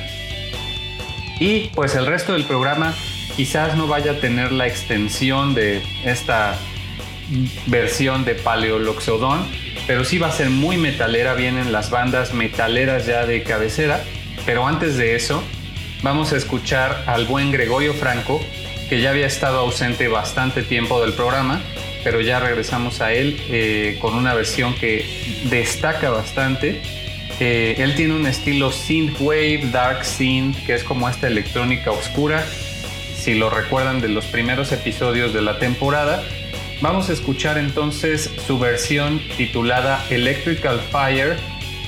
Y 1.38 1.68
pues 1.68 1.94
el 1.94 2.06
resto 2.06 2.32
del 2.32 2.44
programa 2.44 2.92
quizás 3.36 3.76
no 3.76 3.86
vaya 3.86 4.12
a 4.12 4.14
tener 4.16 4.50
la 4.50 4.66
extensión 4.66 5.54
de 5.54 5.80
esta 6.04 6.58
versión 7.66 8.24
de 8.24 8.34
Paleoloxodon, 8.34 9.46
pero 9.88 10.04
sí 10.04 10.18
va 10.18 10.28
a 10.28 10.32
ser 10.32 10.50
muy 10.50 10.76
metalera, 10.76 11.32
vienen 11.32 11.72
las 11.72 11.88
bandas 11.88 12.34
metaleras 12.34 13.06
ya 13.06 13.24
de 13.24 13.42
cabecera, 13.42 14.04
pero 14.44 14.66
antes 14.66 14.98
de 14.98 15.16
eso 15.16 15.42
vamos 16.02 16.34
a 16.34 16.36
escuchar 16.36 17.04
al 17.06 17.24
buen 17.24 17.50
Gregorio 17.50 17.94
Franco, 17.94 18.38
que 18.90 19.00
ya 19.00 19.10
había 19.10 19.26
estado 19.26 19.60
ausente 19.60 20.06
bastante 20.08 20.62
tiempo 20.62 21.00
del 21.00 21.14
programa, 21.14 21.62
pero 22.04 22.20
ya 22.20 22.38
regresamos 22.38 23.00
a 23.00 23.14
él 23.14 23.40
eh, 23.48 23.96
con 23.98 24.14
una 24.14 24.34
versión 24.34 24.74
que 24.74 25.06
destaca 25.44 26.10
bastante. 26.10 26.82
Eh, 27.40 27.76
él 27.78 27.94
tiene 27.94 28.14
un 28.14 28.26
estilo 28.26 28.70
synthwave, 28.70 29.70
dark 29.72 30.04
synth, 30.04 30.66
que 30.66 30.74
es 30.74 30.84
como 30.84 31.08
esta 31.08 31.28
electrónica 31.28 31.92
oscura. 31.92 32.44
Si 33.16 33.32
lo 33.34 33.48
recuerdan 33.48 34.02
de 34.02 34.08
los 34.08 34.26
primeros 34.26 34.70
episodios 34.70 35.32
de 35.32 35.40
la 35.40 35.58
temporada, 35.58 36.22
Vamos 36.80 37.10
a 37.10 37.12
escuchar 37.12 37.58
entonces 37.58 38.30
su 38.46 38.56
versión 38.60 39.20
titulada 39.36 40.06
Electrical 40.10 40.80
Fire, 40.92 41.36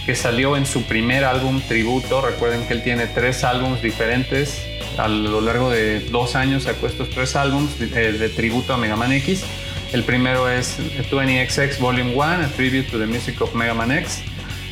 que 0.05 0.17
salió 0.17 0.57
en 0.57 0.67
su 0.67 0.83
primer 0.83 1.25
álbum 1.25 1.61
tributo. 1.61 2.21
Recuerden 2.21 2.67
que 2.67 2.75
él 2.75 2.83
tiene 2.83 3.07
tres 3.07 3.45
álbumes 3.45 3.83
diferentes. 3.83 4.67
A 4.99 5.07
lo 5.07 5.41
largo 5.41 5.71
de 5.71 6.01
dos 6.01 6.35
años 6.35 6.65
sacó 6.65 6.89
estos 6.89 7.09
tres 7.11 7.37
álbumes 7.37 7.79
de, 7.79 8.13
de 8.13 8.29
tributo 8.31 8.75
a 8.75 8.79
Mega 8.79 8.97
Man 8.97 9.13
X. 9.13 9.45
El 9.93 10.03
primero 10.03 10.51
es 10.51 10.77
20XX 11.09 11.79
Volume 11.79 12.13
1, 12.13 12.25
a 12.25 12.49
tribute 12.57 12.91
to 12.91 12.99
the 12.99 13.07
music 13.07 13.41
of 13.41 13.55
Mega 13.55 13.75
Man 13.75 13.93
X, 13.93 14.23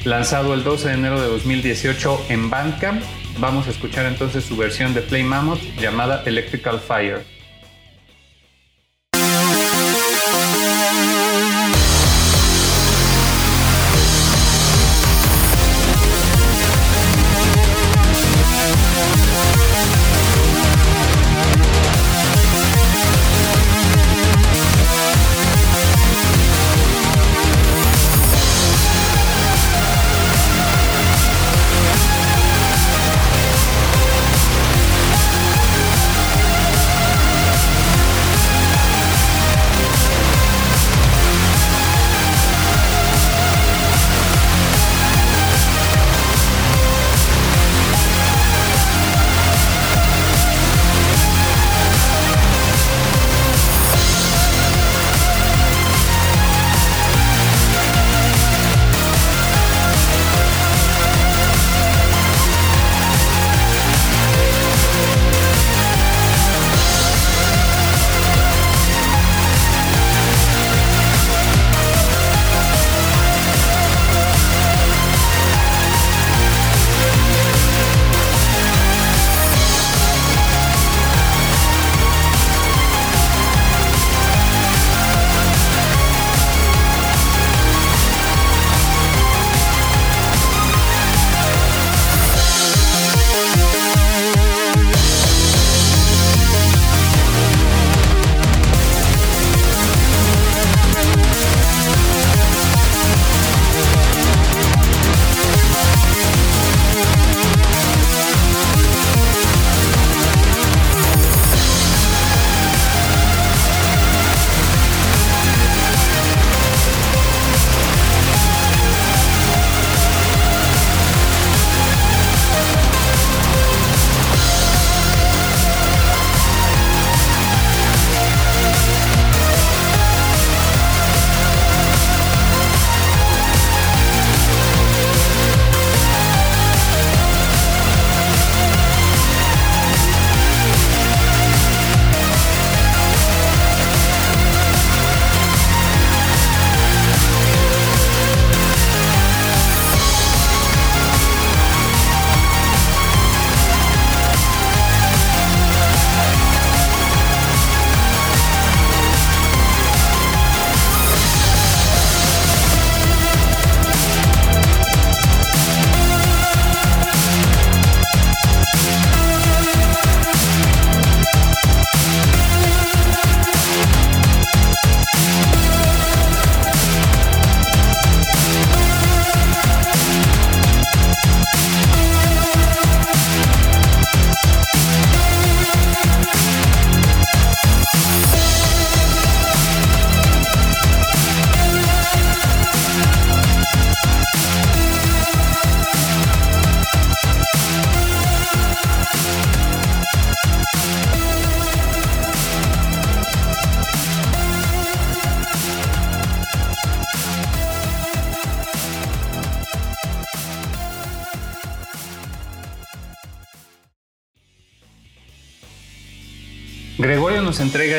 lanzado 0.05 0.53
el 0.53 0.65
12 0.65 0.89
de 0.89 0.95
enero 0.95 1.21
de 1.21 1.29
2018 1.29 2.27
en 2.29 2.51
Bandcamp. 2.51 3.03
Vamos 3.39 3.69
a 3.69 3.71
escuchar 3.71 4.07
entonces 4.07 4.45
su 4.45 4.57
versión 4.57 4.95
de 4.95 5.01
Play 5.01 5.23
Mammoth 5.23 5.61
llamada 5.81 6.25
Electrical 6.27 6.81
Fire. 6.81 7.38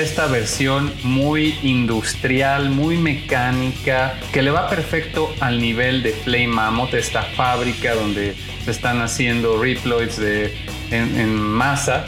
Esta 0.10 0.26
versión 0.26 0.91
muy 1.03 1.60
industrial, 1.62 2.72
muy 2.72 2.97
mecánica, 2.97 4.16
que 4.34 4.41
le 4.41 4.49
va 4.49 4.68
perfecto 4.68 5.32
al 5.39 5.62
nivel 5.62 6.01
de 6.01 6.14
Flame 6.14 6.47
Mammoth, 6.47 6.95
esta 6.95 7.22
fábrica 7.22 7.93
donde 7.93 8.34
se 8.66 8.72
están 8.72 9.03
haciendo 9.03 9.62
Reploids 9.62 10.18
de, 10.18 10.57
en 10.89 11.39
masa. 11.39 12.07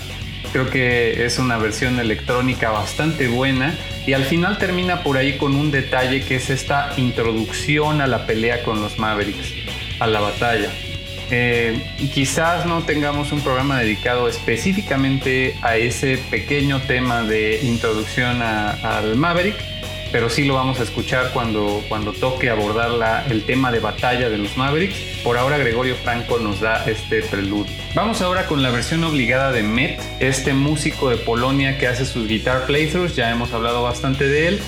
Creo 0.52 0.72
que 0.72 1.26
es 1.26 1.38
una 1.38 1.60
versión 1.60 2.00
electrónica 2.00 2.72
bastante 2.72 3.28
buena 3.28 3.76
y 4.08 4.14
al 4.14 4.24
final 4.24 4.58
termina 4.58 5.04
por 5.04 5.18
ahí 5.18 5.38
con 5.38 5.56
un 5.56 5.70
detalle 5.70 6.26
que 6.26 6.38
es 6.38 6.50
esta 6.50 6.94
introducción 6.98 8.02
a 8.02 8.08
la 8.08 8.26
pelea 8.26 8.64
con 8.64 8.82
los 8.82 8.98
Mavericks, 8.98 9.54
a 10.00 10.08
la 10.08 10.22
batalla. 10.22 10.72
Eh, 11.34 11.82
quizás 12.14 12.66
no 12.66 12.84
tengamos 12.84 13.32
un 13.32 13.40
programa 13.40 13.80
dedicado 13.80 14.28
específicamente 14.28 15.56
a 15.62 15.78
ese 15.78 16.18
pequeño 16.18 16.82
tema 16.82 17.24
de 17.24 17.62
introducción 17.64 18.42
al 18.42 19.16
Maverick, 19.16 19.56
pero 20.12 20.30
sí 20.30 20.44
lo 20.44 20.56
vamos 20.56 20.82
a 20.82 20.84
escuchar 20.84 21.32
cuando, 21.34 21.86
cuando 21.88 22.12
toque 22.12 22.50
abordar 22.50 23.26
el 23.32 23.46
tema 23.46 23.72
de 23.72 23.80
batalla 23.80 24.30
de 24.30 24.38
los 24.38 24.58
Mavericks. 24.58 24.98
Por 25.24 25.38
ahora 25.38 25.58
Gregorio 25.58 25.96
Franco 25.96 26.38
nos 26.38 26.60
da 26.60 26.84
este 26.86 27.22
preludio. 27.22 27.72
Vamos 27.96 28.22
ahora 28.22 28.46
con 28.46 28.62
la 28.62 28.70
versión 28.70 29.02
obligada 29.06 29.54
de 29.54 29.64
Met, 29.64 30.02
este 30.20 30.54
músico 30.54 31.10
de 31.10 31.16
Polonia 31.16 31.78
que 31.78 31.88
hace 31.88 32.06
sus 32.06 32.28
guitar 32.28 32.66
playthroughs, 32.66 33.16
ya 33.16 33.32
hemos 33.32 33.54
hablado 33.54 33.84
bastante 33.84 34.28
de 34.28 34.50
él. 34.50 34.60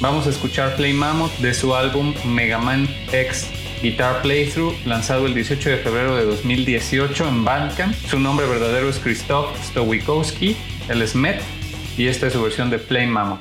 Vamos 0.00 0.26
a 0.26 0.30
escuchar 0.30 0.74
Play 0.74 0.92
Mammoth 0.92 1.36
de 1.38 1.54
su 1.54 1.76
álbum 1.76 2.14
Mega 2.24 2.58
Man 2.58 2.88
X 3.12 3.46
Guitar 3.82 4.20
Playthrough, 4.20 4.74
lanzado 4.84 5.26
el 5.26 5.34
18 5.34 5.70
de 5.70 5.76
febrero 5.78 6.14
de 6.14 6.26
2018 6.26 7.28
en 7.28 7.44
Bandcamp. 7.44 7.94
Su 7.94 8.18
nombre 8.18 8.46
verdadero 8.46 8.90
es 8.90 8.98
Krzysztof 8.98 9.58
Stowikowski, 9.68 10.54
él 10.90 11.00
es 11.00 11.14
Met, 11.14 11.40
y 11.96 12.06
esta 12.06 12.26
es 12.26 12.34
su 12.34 12.42
versión 12.42 12.68
de 12.68 12.78
Play 12.78 13.06
Mammoth. 13.06 13.40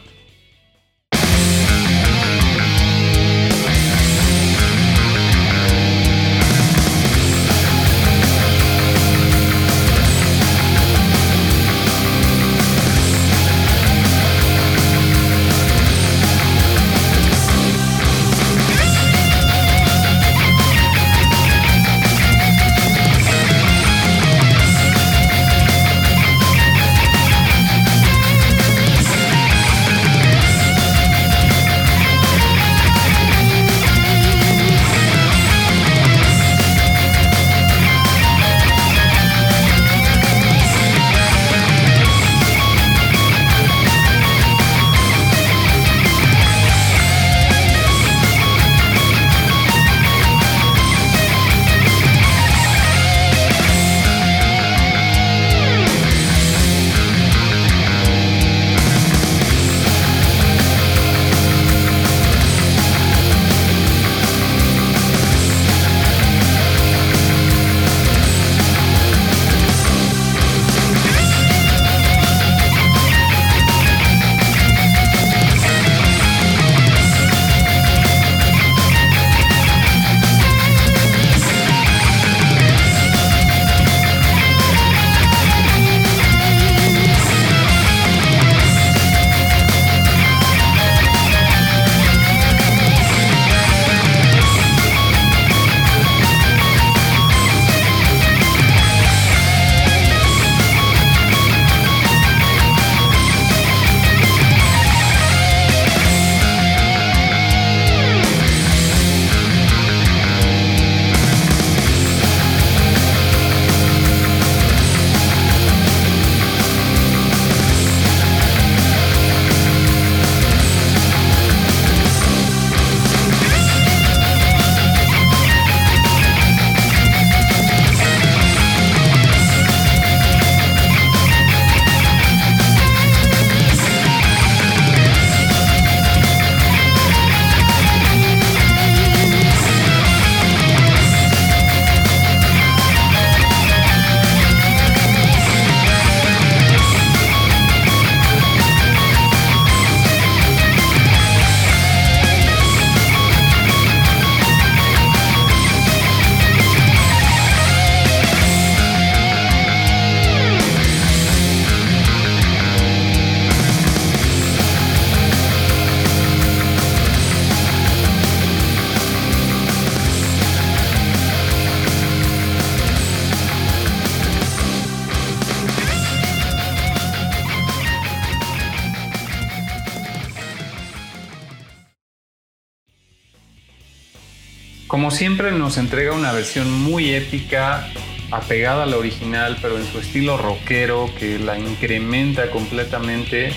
Siempre 185.20 185.52
nos 185.52 185.78
entrega 185.78 186.14
una 186.14 186.32
versión 186.32 186.72
muy 186.72 187.14
épica, 187.14 187.90
apegada 188.32 188.84
a 188.84 188.86
la 188.86 188.96
original, 188.96 189.58
pero 189.62 189.78
en 189.78 189.86
su 189.86 190.00
estilo 190.00 190.38
rockero, 190.38 191.10
que 191.20 191.38
la 191.38 191.60
incrementa 191.60 192.50
completamente. 192.52 193.52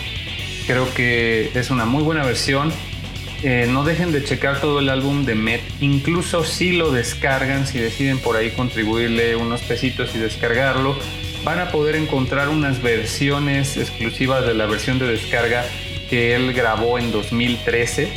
Creo 0.66 0.92
que 0.92 1.52
es 1.54 1.70
una 1.70 1.84
muy 1.84 2.02
buena 2.02 2.24
versión. 2.24 2.72
Eh, 3.44 3.68
no 3.70 3.84
dejen 3.84 4.10
de 4.10 4.24
checar 4.24 4.60
todo 4.60 4.80
el 4.80 4.88
álbum 4.88 5.24
de 5.24 5.36
Met, 5.36 5.62
incluso 5.80 6.42
si 6.42 6.72
lo 6.72 6.90
descargan, 6.90 7.64
si 7.64 7.78
deciden 7.78 8.18
por 8.18 8.34
ahí 8.34 8.50
contribuirle 8.50 9.36
unos 9.36 9.60
pesitos 9.60 10.16
y 10.16 10.18
descargarlo, 10.18 10.98
van 11.44 11.60
a 11.60 11.70
poder 11.70 11.94
encontrar 11.94 12.48
unas 12.48 12.82
versiones 12.82 13.76
exclusivas 13.76 14.44
de 14.44 14.54
la 14.54 14.66
versión 14.66 14.98
de 14.98 15.06
descarga 15.06 15.64
que 16.10 16.34
él 16.34 16.54
grabó 16.54 16.98
en 16.98 17.12
2013. 17.12 18.12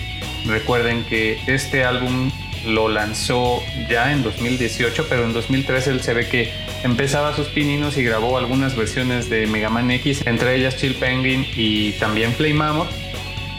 Recuerden 0.47 1.03
que 1.03 1.37
este 1.45 1.83
álbum 1.83 2.31
lo 2.66 2.89
lanzó 2.89 3.63
ya 3.89 4.11
en 4.11 4.24
2018, 4.24 5.07
pero 5.09 5.26
en 5.26 5.34
2013 5.34 5.91
él 5.91 6.01
se 6.01 6.13
ve 6.13 6.28
que 6.28 6.51
empezaba 6.84 7.36
sus 7.36 7.47
pininos 7.47 7.97
y 7.97 8.03
grabó 8.03 8.38
algunas 8.38 8.76
versiones 8.76 9.30
de 9.30 9.47
Mega 9.47 9.70
Man 9.70 9.91
X, 9.91 10.22
entre 10.26 10.55
ellas 10.55 10.78
Chill 10.78 10.95
Penguin 10.95 11.45
y 11.55 11.93
también 11.93 12.34
Flame 12.34 12.53
Mammoth. 12.55 12.89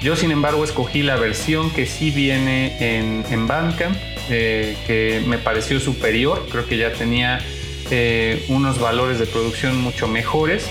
Yo 0.03 0.15
sin 0.15 0.31
embargo 0.31 0.63
escogí 0.65 1.03
la 1.03 1.17
versión 1.17 1.71
que 1.71 1.87
sí 1.87 2.11
viene 2.11 2.77
en, 2.81 3.25
en 3.31 3.47
Bandcamp, 3.47 3.97
eh, 4.29 4.77
que 4.87 5.23
me 5.27 5.39
pareció 5.39 5.81
superior, 5.81 6.47
creo 6.51 6.67
que 6.67 6.77
ya 6.77 6.93
tenía 6.93 7.41
eh, 7.91 8.45
unos 8.49 8.81
valores 8.81 9.19
de 9.19 9.27
producción 9.27 9.81
mucho 9.81 10.09
mejores. 10.09 10.69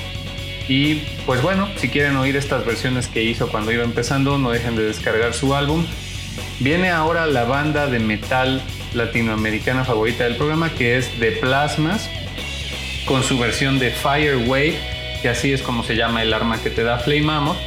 Y 0.68 0.96
pues 1.26 1.42
bueno, 1.42 1.70
si 1.78 1.90
quieren 1.90 2.18
oír 2.18 2.36
estas 2.36 2.66
versiones 2.66 3.08
que 3.08 3.24
hizo 3.24 3.50
cuando 3.50 3.72
iba 3.72 3.84
empezando, 3.84 4.38
no 4.38 4.52
dejen 4.52 4.76
de 4.76 4.84
descargar 4.84 5.34
su 5.34 5.56
álbum. 5.56 5.86
Viene 6.60 6.90
ahora 6.90 7.26
la 7.28 7.44
banda 7.44 7.88
de 7.88 8.00
metal 8.00 8.62
latinoamericana 8.94 9.84
favorita 9.84 10.24
del 10.24 10.36
programa, 10.36 10.70
que 10.70 10.98
es 10.98 11.10
The 11.20 11.34
Plasmas, 11.34 12.10
con 13.06 13.24
su 13.24 13.38
versión 13.38 13.78
de 13.80 13.92
Fire 13.92 14.38
Wave, 14.48 14.78
que 15.22 15.30
así 15.30 15.54
es 15.54 15.62
como 15.62 15.84
se 15.84 15.96
llama 15.96 16.24
el 16.24 16.34
arma 16.34 16.62
que 16.62 16.70
te 16.70 16.84
da 16.84 16.98
Flame 16.98 17.22
Mammoth. 17.22 17.58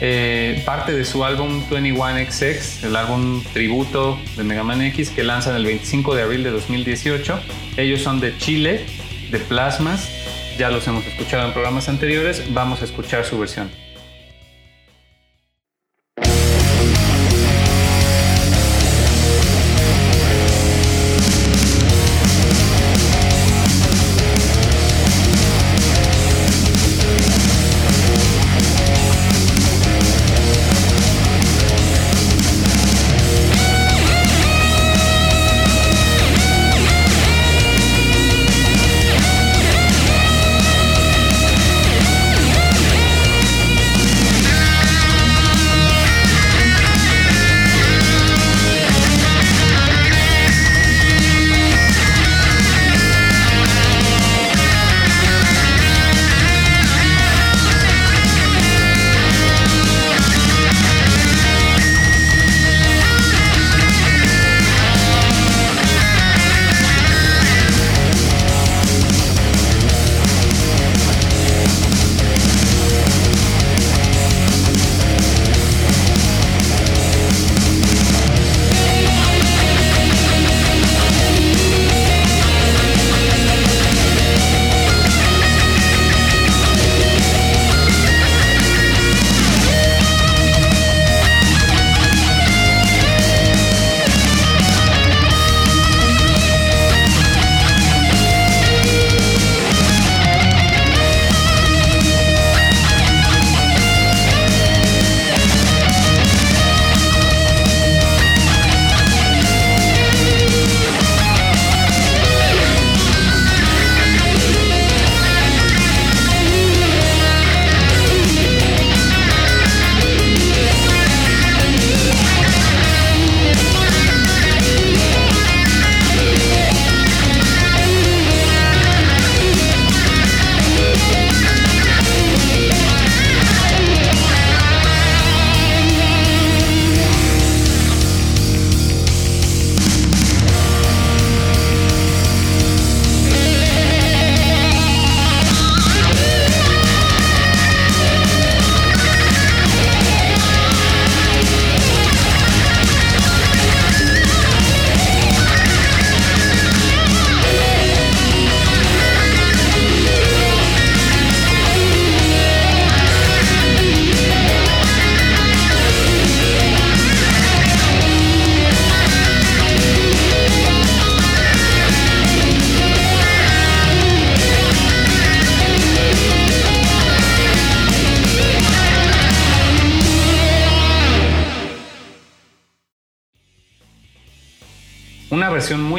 Eh, 0.00 0.62
parte 0.64 0.92
de 0.92 1.04
su 1.04 1.24
álbum 1.24 1.68
21XX, 1.68 2.84
el 2.84 2.94
álbum 2.94 3.42
tributo 3.52 4.18
de 4.36 4.44
Mega 4.44 4.62
Man 4.62 4.80
X 4.82 5.10
que 5.10 5.24
lanzan 5.24 5.56
el 5.56 5.64
25 5.64 6.14
de 6.14 6.22
abril 6.22 6.44
de 6.44 6.50
2018. 6.50 7.40
Ellos 7.76 8.02
son 8.02 8.20
de 8.20 8.36
Chile, 8.38 8.86
de 9.32 9.38
Plasmas, 9.40 10.08
ya 10.56 10.70
los 10.70 10.86
hemos 10.86 11.04
escuchado 11.04 11.46
en 11.46 11.52
programas 11.52 11.88
anteriores, 11.88 12.44
vamos 12.52 12.82
a 12.82 12.84
escuchar 12.84 13.24
su 13.24 13.38
versión. 13.38 13.70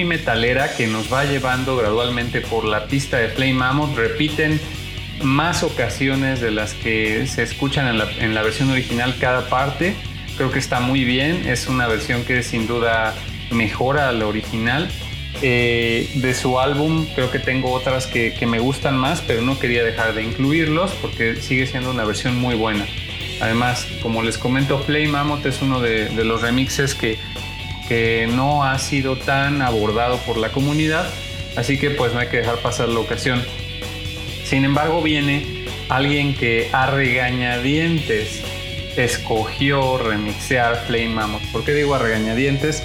Metalera 0.09 0.75
que 0.75 0.87
nos 0.87 1.13
va 1.13 1.23
llevando 1.23 1.77
gradualmente 1.77 2.41
por 2.41 2.65
la 2.65 2.87
pista 2.87 3.17
de 3.17 3.29
Flame 3.29 3.53
Mammoth. 3.53 3.95
Repiten 3.95 4.59
más 5.23 5.63
ocasiones 5.63 6.41
de 6.41 6.51
las 6.51 6.73
que 6.73 7.27
se 7.27 7.43
escuchan 7.43 7.87
en 7.87 7.99
la, 7.99 8.09
en 8.19 8.33
la 8.33 8.41
versión 8.41 8.71
original 8.71 9.15
cada 9.19 9.47
parte. 9.47 9.95
Creo 10.35 10.51
que 10.51 10.59
está 10.59 10.79
muy 10.79 11.03
bien. 11.03 11.47
Es 11.47 11.67
una 11.67 11.87
versión 11.87 12.25
que 12.25 12.41
sin 12.43 12.67
duda 12.67 13.13
mejora 13.51 14.09
a 14.09 14.11
la 14.11 14.25
original. 14.25 14.89
Eh, 15.41 16.09
de 16.15 16.33
su 16.33 16.59
álbum 16.59 17.05
creo 17.13 17.31
que 17.31 17.39
tengo 17.39 17.71
otras 17.71 18.07
que, 18.07 18.33
que, 18.33 18.47
me 18.47 18.59
gustan 18.59 18.97
más, 18.97 19.21
pero 19.21 19.41
no 19.41 19.59
quería 19.59 19.83
dejar 19.83 20.13
de 20.13 20.23
incluirlos 20.23 20.91
porque 20.95 21.35
sigue 21.37 21.67
siendo 21.67 21.91
una 21.91 22.03
versión 22.03 22.35
muy 22.35 22.55
buena. 22.55 22.85
Además, 23.39 23.87
como 24.01 24.23
les 24.23 24.37
comento, 24.37 24.79
Flame 24.79 25.07
Mammoth 25.07 25.45
es 25.45 25.61
uno 25.61 25.79
de 25.79 26.25
los 26.25 26.41
remixes 26.41 26.95
que 26.95 27.19
que 27.89 28.29
no 28.31 28.63
ha 28.63 28.77
sido 28.79 29.17
tan 29.17 29.61
abordado 29.61 30.17
por 30.19 30.37
la 30.37 30.49
comunidad, 30.49 31.09
así 31.57 31.77
que 31.77 31.89
pues 31.89 32.13
no 32.13 32.19
hay 32.19 32.27
que 32.27 32.37
dejar 32.37 32.59
pasar 32.59 32.87
la 32.87 32.99
ocasión. 32.99 33.43
Sin 34.45 34.63
embargo, 34.63 35.01
viene 35.01 35.65
alguien 35.89 36.35
que 36.35 36.69
a 36.71 36.85
regañadientes 36.87 38.41
escogió 38.95 39.97
remixear 39.97 40.85
Flame 40.85 41.09
Mammoth. 41.09 41.43
¿Por 41.51 41.65
qué 41.65 41.73
digo 41.73 41.95
a 41.95 41.99
regañadientes? 41.99 42.83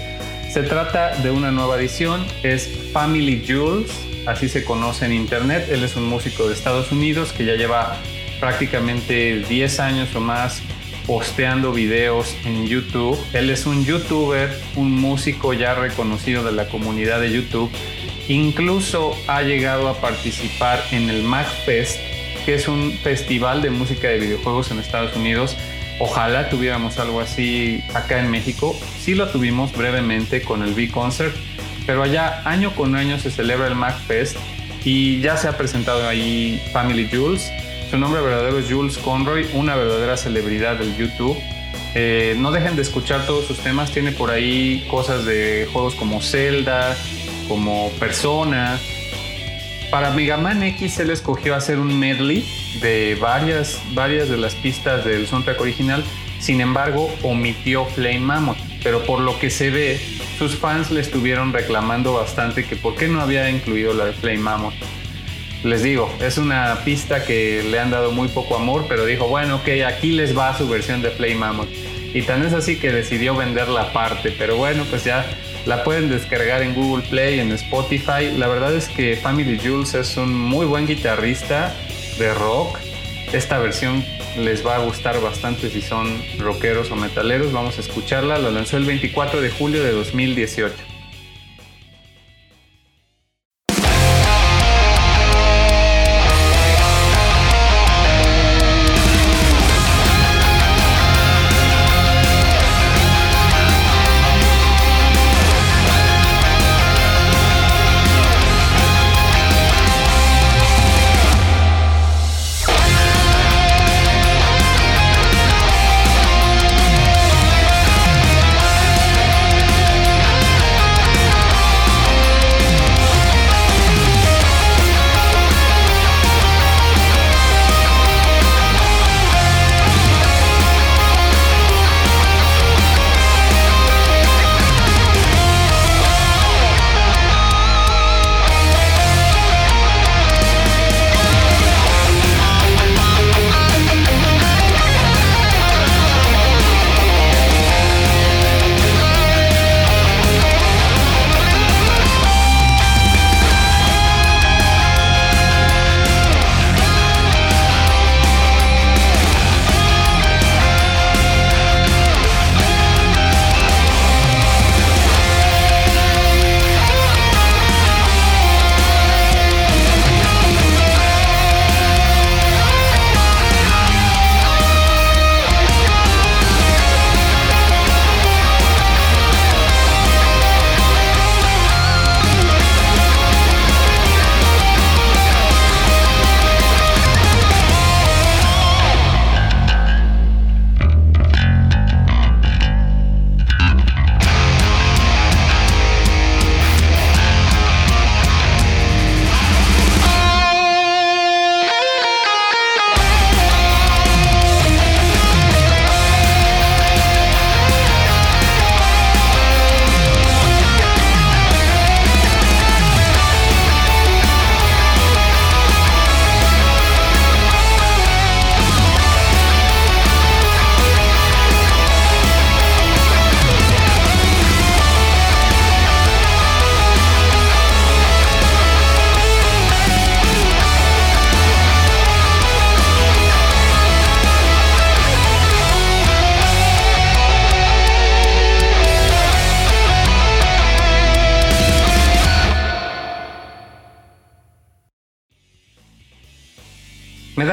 Se 0.50 0.62
trata 0.62 1.16
de 1.16 1.30
una 1.30 1.50
nueva 1.50 1.76
edición, 1.76 2.26
es 2.42 2.70
Family 2.92 3.44
Jules, 3.46 3.90
así 4.26 4.48
se 4.48 4.64
conoce 4.64 5.04
en 5.04 5.12
internet. 5.12 5.68
Él 5.70 5.84
es 5.84 5.96
un 5.96 6.06
músico 6.06 6.48
de 6.48 6.54
Estados 6.54 6.92
Unidos 6.92 7.32
que 7.32 7.44
ya 7.44 7.54
lleva 7.54 7.98
prácticamente 8.40 9.40
10 9.48 9.80
años 9.80 10.14
o 10.14 10.20
más 10.20 10.62
posteando 11.06 11.72
videos 11.72 12.34
en 12.44 12.66
YouTube. 12.66 13.18
Él 13.32 13.50
es 13.50 13.66
un 13.66 13.84
youtuber, 13.84 14.50
un 14.76 14.92
músico 14.92 15.52
ya 15.52 15.74
reconocido 15.74 16.44
de 16.44 16.52
la 16.52 16.68
comunidad 16.68 17.20
de 17.20 17.30
YouTube. 17.32 17.70
Incluso 18.28 19.16
ha 19.26 19.42
llegado 19.42 19.88
a 19.88 20.00
participar 20.00 20.82
en 20.92 21.10
el 21.10 21.22
MacFest, 21.22 21.98
que 22.44 22.54
es 22.54 22.68
un 22.68 22.92
festival 23.02 23.62
de 23.62 23.70
música 23.70 24.08
de 24.08 24.18
videojuegos 24.18 24.70
en 24.70 24.78
Estados 24.78 25.14
Unidos. 25.14 25.56
Ojalá 26.00 26.48
tuviéramos 26.48 26.98
algo 26.98 27.20
así 27.20 27.82
acá 27.94 28.18
en 28.18 28.30
México. 28.30 28.74
Sí 28.98 29.14
lo 29.14 29.28
tuvimos 29.28 29.72
brevemente 29.72 30.42
con 30.42 30.62
el 30.62 30.72
V-Concert, 30.72 31.34
pero 31.86 32.02
allá 32.02 32.42
año 32.44 32.74
con 32.74 32.96
año 32.96 33.18
se 33.18 33.30
celebra 33.30 33.68
el 33.68 33.74
MacFest 33.74 34.36
y 34.84 35.20
ya 35.20 35.36
se 35.36 35.48
ha 35.48 35.56
presentado 35.56 36.08
ahí 36.08 36.62
Family 36.72 37.08
Jules 37.10 37.50
su 37.90 37.98
nombre 37.98 38.20
verdadero 38.20 38.58
es 38.58 38.70
Jules 38.70 38.98
Conroy, 38.98 39.48
una 39.54 39.76
verdadera 39.76 40.16
celebridad 40.16 40.76
del 40.76 40.96
YouTube. 40.96 41.36
Eh, 41.94 42.34
no 42.38 42.50
dejen 42.50 42.76
de 42.76 42.82
escuchar 42.82 43.26
todos 43.26 43.46
sus 43.46 43.58
temas, 43.58 43.92
tiene 43.92 44.12
por 44.12 44.30
ahí 44.30 44.86
cosas 44.90 45.24
de 45.24 45.68
juegos 45.72 45.94
como 45.94 46.20
Zelda, 46.20 46.96
como 47.48 47.90
Persona. 48.00 48.78
Para 49.90 50.10
Mega 50.10 50.36
Man 50.36 50.62
X 50.62 50.98
él 50.98 51.10
escogió 51.10 51.54
hacer 51.54 51.78
un 51.78 51.98
medley 51.98 52.44
de 52.80 53.16
varias, 53.20 53.80
varias 53.92 54.28
de 54.28 54.36
las 54.36 54.54
pistas 54.54 55.04
del 55.04 55.26
soundtrack 55.26 55.60
original, 55.60 56.02
sin 56.40 56.60
embargo 56.60 57.14
omitió 57.22 57.84
Flame 57.84 58.20
Mammoth, 58.20 58.58
pero 58.82 59.04
por 59.04 59.20
lo 59.20 59.38
que 59.38 59.50
se 59.50 59.70
ve, 59.70 60.00
sus 60.38 60.56
fans 60.56 60.90
le 60.90 61.00
estuvieron 61.00 61.52
reclamando 61.52 62.14
bastante 62.14 62.64
que 62.64 62.74
por 62.74 62.96
qué 62.96 63.06
no 63.06 63.20
había 63.20 63.48
incluido 63.50 63.94
la 63.94 64.06
de 64.06 64.12
Flame 64.14 64.38
Mammoth. 64.38 64.74
Les 65.64 65.82
digo, 65.82 66.14
es 66.20 66.36
una 66.36 66.82
pista 66.84 67.24
que 67.24 67.62
le 67.62 67.80
han 67.80 67.90
dado 67.90 68.12
muy 68.12 68.28
poco 68.28 68.54
amor, 68.54 68.84
pero 68.86 69.06
dijo, 69.06 69.28
bueno, 69.28 69.56
ok, 69.56 69.68
aquí 69.86 70.12
les 70.12 70.36
va 70.36 70.56
su 70.56 70.68
versión 70.68 71.00
de 71.00 71.10
Flame 71.10 71.36
Mammoth. 71.36 71.70
Y 72.12 72.20
tan 72.20 72.44
es 72.44 72.52
así 72.52 72.76
que 72.76 72.92
decidió 72.92 73.34
vender 73.34 73.68
la 73.68 73.90
parte, 73.90 74.30
pero 74.38 74.58
bueno, 74.58 74.84
pues 74.90 75.04
ya 75.04 75.24
la 75.64 75.82
pueden 75.82 76.10
descargar 76.10 76.62
en 76.62 76.74
Google 76.74 77.02
Play, 77.08 77.40
en 77.40 77.50
Spotify. 77.52 78.30
La 78.36 78.46
verdad 78.46 78.74
es 78.74 78.88
que 78.88 79.16
Family 79.16 79.58
Jules 79.58 79.94
es 79.94 80.18
un 80.18 80.34
muy 80.38 80.66
buen 80.66 80.86
guitarrista 80.86 81.74
de 82.18 82.34
rock. 82.34 82.78
Esta 83.32 83.58
versión 83.58 84.04
les 84.38 84.64
va 84.64 84.76
a 84.76 84.78
gustar 84.80 85.18
bastante 85.22 85.70
si 85.70 85.80
son 85.80 86.22
rockeros 86.38 86.90
o 86.90 86.96
metaleros. 86.96 87.52
Vamos 87.52 87.78
a 87.78 87.80
escucharla. 87.80 88.38
La 88.38 88.50
lanzó 88.50 88.76
el 88.76 88.84
24 88.84 89.40
de 89.40 89.48
julio 89.48 89.82
de 89.82 89.92
2018. 89.92 90.93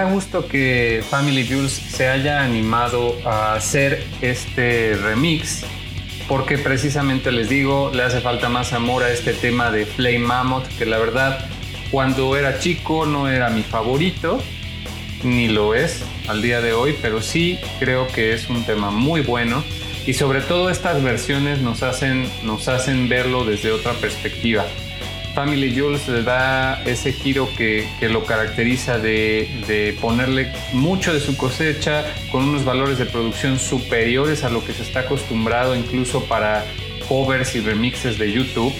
Da 0.02 0.12
gusto 0.12 0.48
que 0.48 1.04
Family 1.08 1.48
Jules 1.48 1.72
se 1.74 2.08
haya 2.08 2.42
animado 2.42 3.16
a 3.24 3.54
hacer 3.54 4.04
este 4.22 4.96
remix 4.96 5.64
porque 6.28 6.58
precisamente 6.58 7.32
les 7.32 7.50
digo, 7.50 7.92
le 7.94 8.02
hace 8.02 8.20
falta 8.20 8.50
más 8.50 8.74
amor 8.74 9.04
a 9.04 9.12
este 9.12 9.34
tema 9.34 9.70
de 9.70 9.86
Flame 9.86 10.20
Mammoth 10.20 10.68
que 10.80 10.88
la 10.88 10.98
verdad 10.98 11.46
cuando 11.92 12.36
era 12.36 12.58
chico 12.58 13.06
no 13.06 13.30
era 13.30 13.52
mi 13.52 13.62
favorito, 13.62 14.42
ni 15.24 15.48
lo 15.48 15.76
es 15.76 16.04
al 16.28 16.42
día 16.42 16.62
de 16.62 16.74
hoy, 16.74 16.96
pero 17.00 17.22
sí 17.22 17.60
creo 17.80 18.08
que 18.08 18.34
es 18.34 18.50
un 18.50 18.64
tema 18.64 18.90
muy 18.90 19.22
bueno 19.22 19.64
y 20.08 20.14
sobre 20.14 20.42
todo 20.42 20.72
estas 20.72 21.04
versiones 21.04 21.60
nos 21.60 21.84
hacen, 21.84 22.28
nos 22.42 22.68
hacen 22.68 23.08
verlo 23.08 23.46
desde 23.46 23.72
otra 23.72 23.94
perspectiva. 23.94 24.66
Family 25.34 25.78
Jules 25.78 26.08
le 26.08 26.24
da 26.24 26.82
ese 26.86 27.14
giro 27.14 27.50
que, 27.58 27.88
lo 28.02 28.26
caracteriza 28.26 29.00
de, 29.00 29.96
ponerle 30.02 30.52
mucho 30.74 31.14
de 31.14 31.20
su 31.20 31.38
cosecha 31.38 32.06
con 32.32 32.44
unos 32.44 32.66
valores 32.66 32.98
de 32.98 33.06
producción 33.06 33.60
superiores 33.60 34.44
a 34.44 34.50
lo 34.50 34.66
que 34.66 34.74
se 34.74 34.84
está 34.84 35.02
acostumbrado 35.02 35.76
incluso 35.76 36.26
para 36.26 36.66
covers 37.08 37.56
y 37.56 37.62
remixes 37.62 38.18
de 38.18 38.32
YouTube. 38.32 38.74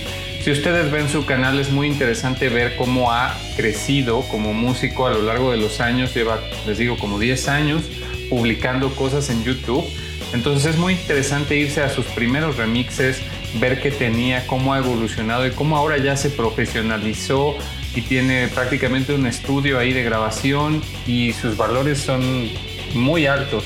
Si 0.44 0.52
ustedes 0.52 0.92
ven 0.92 1.08
su 1.08 1.26
canal 1.26 1.60
es 1.60 1.72
muy 1.72 1.88
interesante 1.88 2.50
ver 2.50 2.76
cómo 2.76 3.12
ha 3.12 3.38
crecido 3.56 4.22
como 4.22 4.54
músico 4.54 5.06
a 5.06 5.12
lo 5.12 5.22
largo 5.22 5.52
de 5.52 5.58
los 5.58 5.80
años. 5.80 6.16
Lleva, 6.16 6.40
les 6.66 6.80
digo, 6.80 6.98
como 6.98 7.20
10 7.20 7.48
años 7.48 7.84
publicando 8.30 8.90
cosas 8.96 9.30
en 9.30 9.44
YouTube. 9.44 9.86
Entonces 10.34 10.74
es 10.74 10.78
muy 10.80 10.94
interesante 10.94 11.58
irse 11.58 11.82
a 11.82 11.90
sus 11.90 12.06
primeros 12.06 12.58
remixes, 12.58 13.22
ver 13.60 13.82
qué 13.82 13.92
tenía, 13.92 14.48
cómo 14.48 14.74
ha 14.74 14.78
evolucionado 14.78 15.46
y 15.46 15.52
cómo 15.52 15.78
ahora 15.78 15.98
ya 15.98 16.16
se 16.16 16.30
profesionalizó 16.30 17.56
y 17.96 18.02
tiene 18.02 18.48
prácticamente 18.48 19.14
un 19.14 19.28
estudio 19.28 19.78
ahí 19.78 19.94
de 19.94 20.04
grabación 20.04 20.82
y 21.06 21.34
sus 21.34 21.58
valores 21.58 22.00
son 22.00 22.50
muy 22.94 23.26
altos 23.26 23.66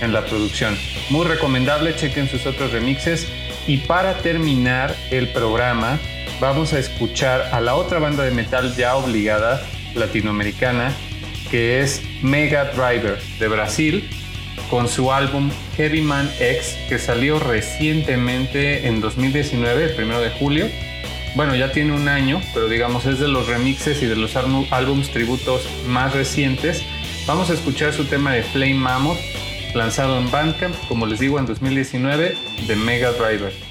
en 0.00 0.12
la 0.12 0.24
producción. 0.24 0.76
Muy 1.10 1.26
recomendable, 1.26 1.96
chequen 1.96 2.28
sus 2.28 2.46
otros 2.46 2.72
remixes. 2.72 3.26
Y 3.66 3.78
para 3.78 4.18
terminar 4.18 4.94
el 5.10 5.28
programa, 5.28 5.98
vamos 6.40 6.72
a 6.72 6.78
escuchar 6.78 7.48
a 7.52 7.60
la 7.60 7.74
otra 7.74 7.98
banda 7.98 8.22
de 8.22 8.30
metal 8.30 8.74
ya 8.76 8.94
obligada 8.96 9.66
latinoamericana, 9.94 10.92
que 11.50 11.80
es 11.80 12.02
Mega 12.22 12.66
Driver 12.66 13.20
de 13.40 13.48
Brasil, 13.48 14.08
con 14.70 14.88
su 14.88 15.12
álbum 15.12 15.50
Heavy 15.76 16.00
Man 16.00 16.30
X 16.40 16.76
que 16.88 16.98
salió 16.98 17.38
recientemente 17.38 18.86
en 18.86 19.00
2019, 19.00 19.84
el 19.84 19.94
primero 19.94 20.20
de 20.20 20.30
julio. 20.30 20.68
Bueno, 21.34 21.54
ya 21.54 21.72
tiene 21.72 21.92
un 21.92 22.08
año, 22.08 22.40
pero 22.54 22.68
digamos 22.68 23.04
es 23.06 23.18
de 23.18 23.28
los 23.28 23.46
remixes 23.46 24.02
y 24.02 24.06
de 24.06 24.16
los 24.16 24.36
álbums 24.36 25.10
tributos 25.10 25.68
más 25.86 26.14
recientes. 26.14 26.82
Vamos 27.26 27.50
a 27.50 27.54
escuchar 27.54 27.92
su 27.92 28.04
tema 28.04 28.32
de 28.32 28.42
Flame 28.42 28.74
Mammoth, 28.74 29.18
lanzado 29.74 30.18
en 30.18 30.30
Bandcamp, 30.30 30.74
como 30.88 31.06
les 31.06 31.18
digo, 31.18 31.38
en 31.38 31.46
2019, 31.46 32.36
de 32.66 32.76
Mega 32.76 33.12
Driver. 33.12 33.65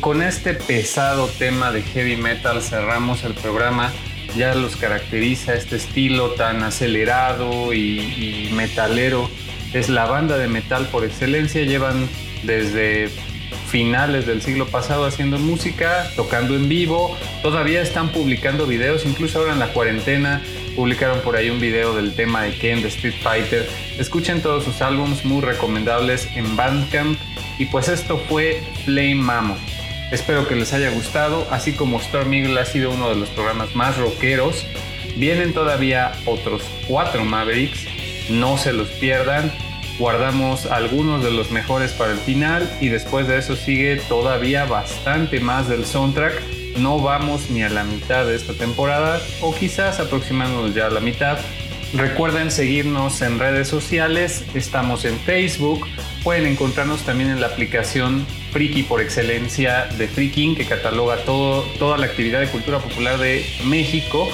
Con 0.00 0.22
este 0.22 0.54
pesado 0.54 1.28
tema 1.28 1.72
de 1.72 1.82
heavy 1.82 2.16
metal 2.16 2.62
cerramos 2.62 3.24
el 3.24 3.34
programa. 3.34 3.92
Ya 4.36 4.54
los 4.54 4.76
caracteriza 4.76 5.54
este 5.54 5.76
estilo 5.76 6.30
tan 6.30 6.62
acelerado 6.62 7.72
y, 7.74 8.50
metalero. 8.54 9.28
Es 9.72 9.88
la 9.88 10.06
banda 10.06 10.38
de 10.38 10.48
metal 10.48 10.86
por 10.86 11.04
excelencia. 11.04 11.62
Llevan 11.62 12.08
desde 12.44 13.10
finales 13.68 14.26
del 14.26 14.42
siglo 14.42 14.66
pasado 14.66 15.04
haciendo 15.04 15.38
música, 15.38 16.10
tocando 16.16 16.56
en 16.56 16.68
vivo, 16.68 17.16
todavía 17.42 17.80
están 17.82 18.08
publicando 18.08 18.66
videos, 18.66 19.06
incluso 19.06 19.38
ahora 19.38 19.52
en 19.52 19.60
la 19.60 19.72
cuarentena 19.72 20.42
publicaron 20.74 21.20
por 21.20 21.36
ahí 21.36 21.50
un 21.50 21.60
video 21.60 21.94
del 21.94 22.14
tema 22.14 22.42
de 22.42 22.56
Ken 22.56 22.82
de 22.82 22.88
Street 22.88 23.14
Fighter. 23.22 23.68
Escuchen 23.98 24.42
todos 24.42 24.64
sus 24.64 24.82
álbumes 24.82 25.24
muy 25.24 25.40
recomendables 25.40 26.28
en 26.34 26.56
Bandcamp 26.56 27.18
y 27.58 27.66
pues 27.66 27.88
esto 27.88 28.18
fue 28.28 28.60
Flame 28.84 29.16
Mammoth. 29.16 29.79
Espero 30.10 30.48
que 30.48 30.56
les 30.56 30.72
haya 30.72 30.90
gustado, 30.90 31.46
así 31.50 31.72
como 31.72 31.98
Storm 32.00 32.32
Eagle 32.32 32.60
ha 32.60 32.64
sido 32.64 32.90
uno 32.90 33.08
de 33.08 33.16
los 33.16 33.28
programas 33.30 33.74
más 33.74 33.96
rockeros. 33.96 34.66
Vienen 35.16 35.52
todavía 35.52 36.12
otros 36.26 36.62
cuatro 36.88 37.24
Mavericks, 37.24 37.86
no 38.30 38.58
se 38.58 38.72
los 38.72 38.88
pierdan 38.88 39.52
guardamos 40.00 40.64
algunos 40.64 41.22
de 41.22 41.30
los 41.30 41.50
mejores 41.50 41.92
para 41.92 42.12
el 42.12 42.18
final 42.18 42.68
y 42.80 42.88
después 42.88 43.28
de 43.28 43.36
eso 43.36 43.54
sigue 43.54 43.96
todavía 44.08 44.64
bastante 44.64 45.40
más 45.40 45.68
del 45.68 45.84
soundtrack. 45.84 46.42
No 46.78 47.00
vamos 47.00 47.50
ni 47.50 47.62
a 47.62 47.68
la 47.68 47.84
mitad 47.84 48.24
de 48.24 48.34
esta 48.34 48.54
temporada 48.54 49.20
o 49.42 49.54
quizás 49.54 50.00
aproximándonos 50.00 50.74
ya 50.74 50.86
a 50.86 50.90
la 50.90 51.00
mitad. 51.00 51.38
Recuerden 51.92 52.50
seguirnos 52.50 53.20
en 53.20 53.38
redes 53.38 53.68
sociales, 53.68 54.42
estamos 54.54 55.04
en 55.04 55.18
Facebook, 55.18 55.86
pueden 56.22 56.46
encontrarnos 56.46 57.02
también 57.02 57.30
en 57.30 57.40
la 57.40 57.48
aplicación 57.48 58.26
Friki 58.52 58.82
por 58.82 59.00
excelencia 59.00 59.86
de 59.98 60.08
Freaking 60.08 60.56
que 60.56 60.66
cataloga 60.66 61.18
toda 61.24 61.98
la 61.98 62.06
actividad 62.06 62.40
de 62.40 62.48
cultura 62.48 62.78
popular 62.78 63.18
de 63.18 63.44
México 63.64 64.28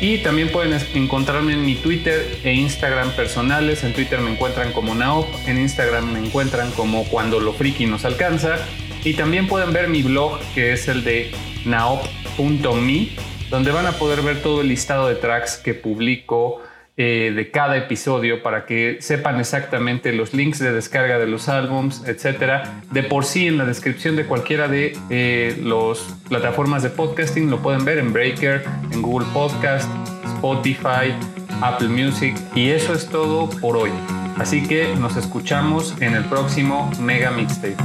y 0.00 0.18
también 0.18 0.50
pueden 0.50 0.78
encontrarme 0.94 1.54
en 1.54 1.64
mi 1.64 1.76
Twitter 1.76 2.38
e 2.42 2.52
Instagram 2.52 3.12
personales. 3.12 3.84
En 3.84 3.94
Twitter 3.94 4.20
me 4.20 4.32
encuentran 4.32 4.72
como 4.72 4.94
Naop, 4.94 5.26
en 5.46 5.58
Instagram 5.58 6.12
me 6.12 6.18
encuentran 6.18 6.70
como 6.72 7.04
Cuando 7.04 7.40
lo 7.40 7.52
friki 7.52 7.86
nos 7.86 8.04
alcanza. 8.04 8.56
Y 9.04 9.14
también 9.14 9.46
pueden 9.46 9.72
ver 9.72 9.88
mi 9.88 10.02
blog 10.02 10.40
que 10.54 10.72
es 10.72 10.88
el 10.88 11.04
de 11.04 11.30
naop.me, 11.64 13.08
donde 13.50 13.70
van 13.70 13.86
a 13.86 13.92
poder 13.92 14.22
ver 14.22 14.42
todo 14.42 14.62
el 14.62 14.68
listado 14.68 15.08
de 15.08 15.14
tracks 15.14 15.56
que 15.56 15.74
publico 15.74 16.60
eh, 16.96 17.32
de 17.34 17.50
cada 17.50 17.76
episodio 17.76 18.40
para 18.42 18.66
que 18.66 18.98
sepan 19.00 19.40
exactamente 19.40 20.12
los 20.12 20.32
links 20.32 20.60
de 20.60 20.72
descarga 20.72 21.18
de 21.18 21.26
los 21.26 21.48
álbums, 21.48 22.06
etcétera. 22.06 22.82
De 22.92 23.02
por 23.02 23.24
sí, 23.24 23.48
en 23.48 23.58
la 23.58 23.64
descripción 23.64 24.14
de 24.14 24.26
cualquiera 24.26 24.68
de 24.68 24.96
eh, 25.10 25.60
las 25.60 25.98
plataformas 26.28 26.84
de 26.84 26.90
podcasting 26.90 27.50
lo 27.50 27.60
pueden 27.60 27.84
ver 27.84 27.98
en 27.98 28.12
Breaker, 28.12 28.64
en 28.92 29.02
Google 29.02 29.26
Podcast, 29.32 29.90
Spotify, 30.36 31.12
Apple 31.60 31.88
Music. 31.88 32.36
Y 32.54 32.70
eso 32.70 32.92
es 32.92 33.08
todo 33.08 33.50
por 33.60 33.76
hoy. 33.76 33.90
Así 34.36 34.66
que 34.66 34.94
nos 34.94 35.16
escuchamos 35.16 36.00
en 36.00 36.14
el 36.14 36.24
próximo 36.24 36.92
Mega 37.00 37.32
Mixtape. 37.32 37.76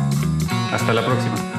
Hasta 0.72 0.94
la 0.94 1.04
próxima. 1.04 1.59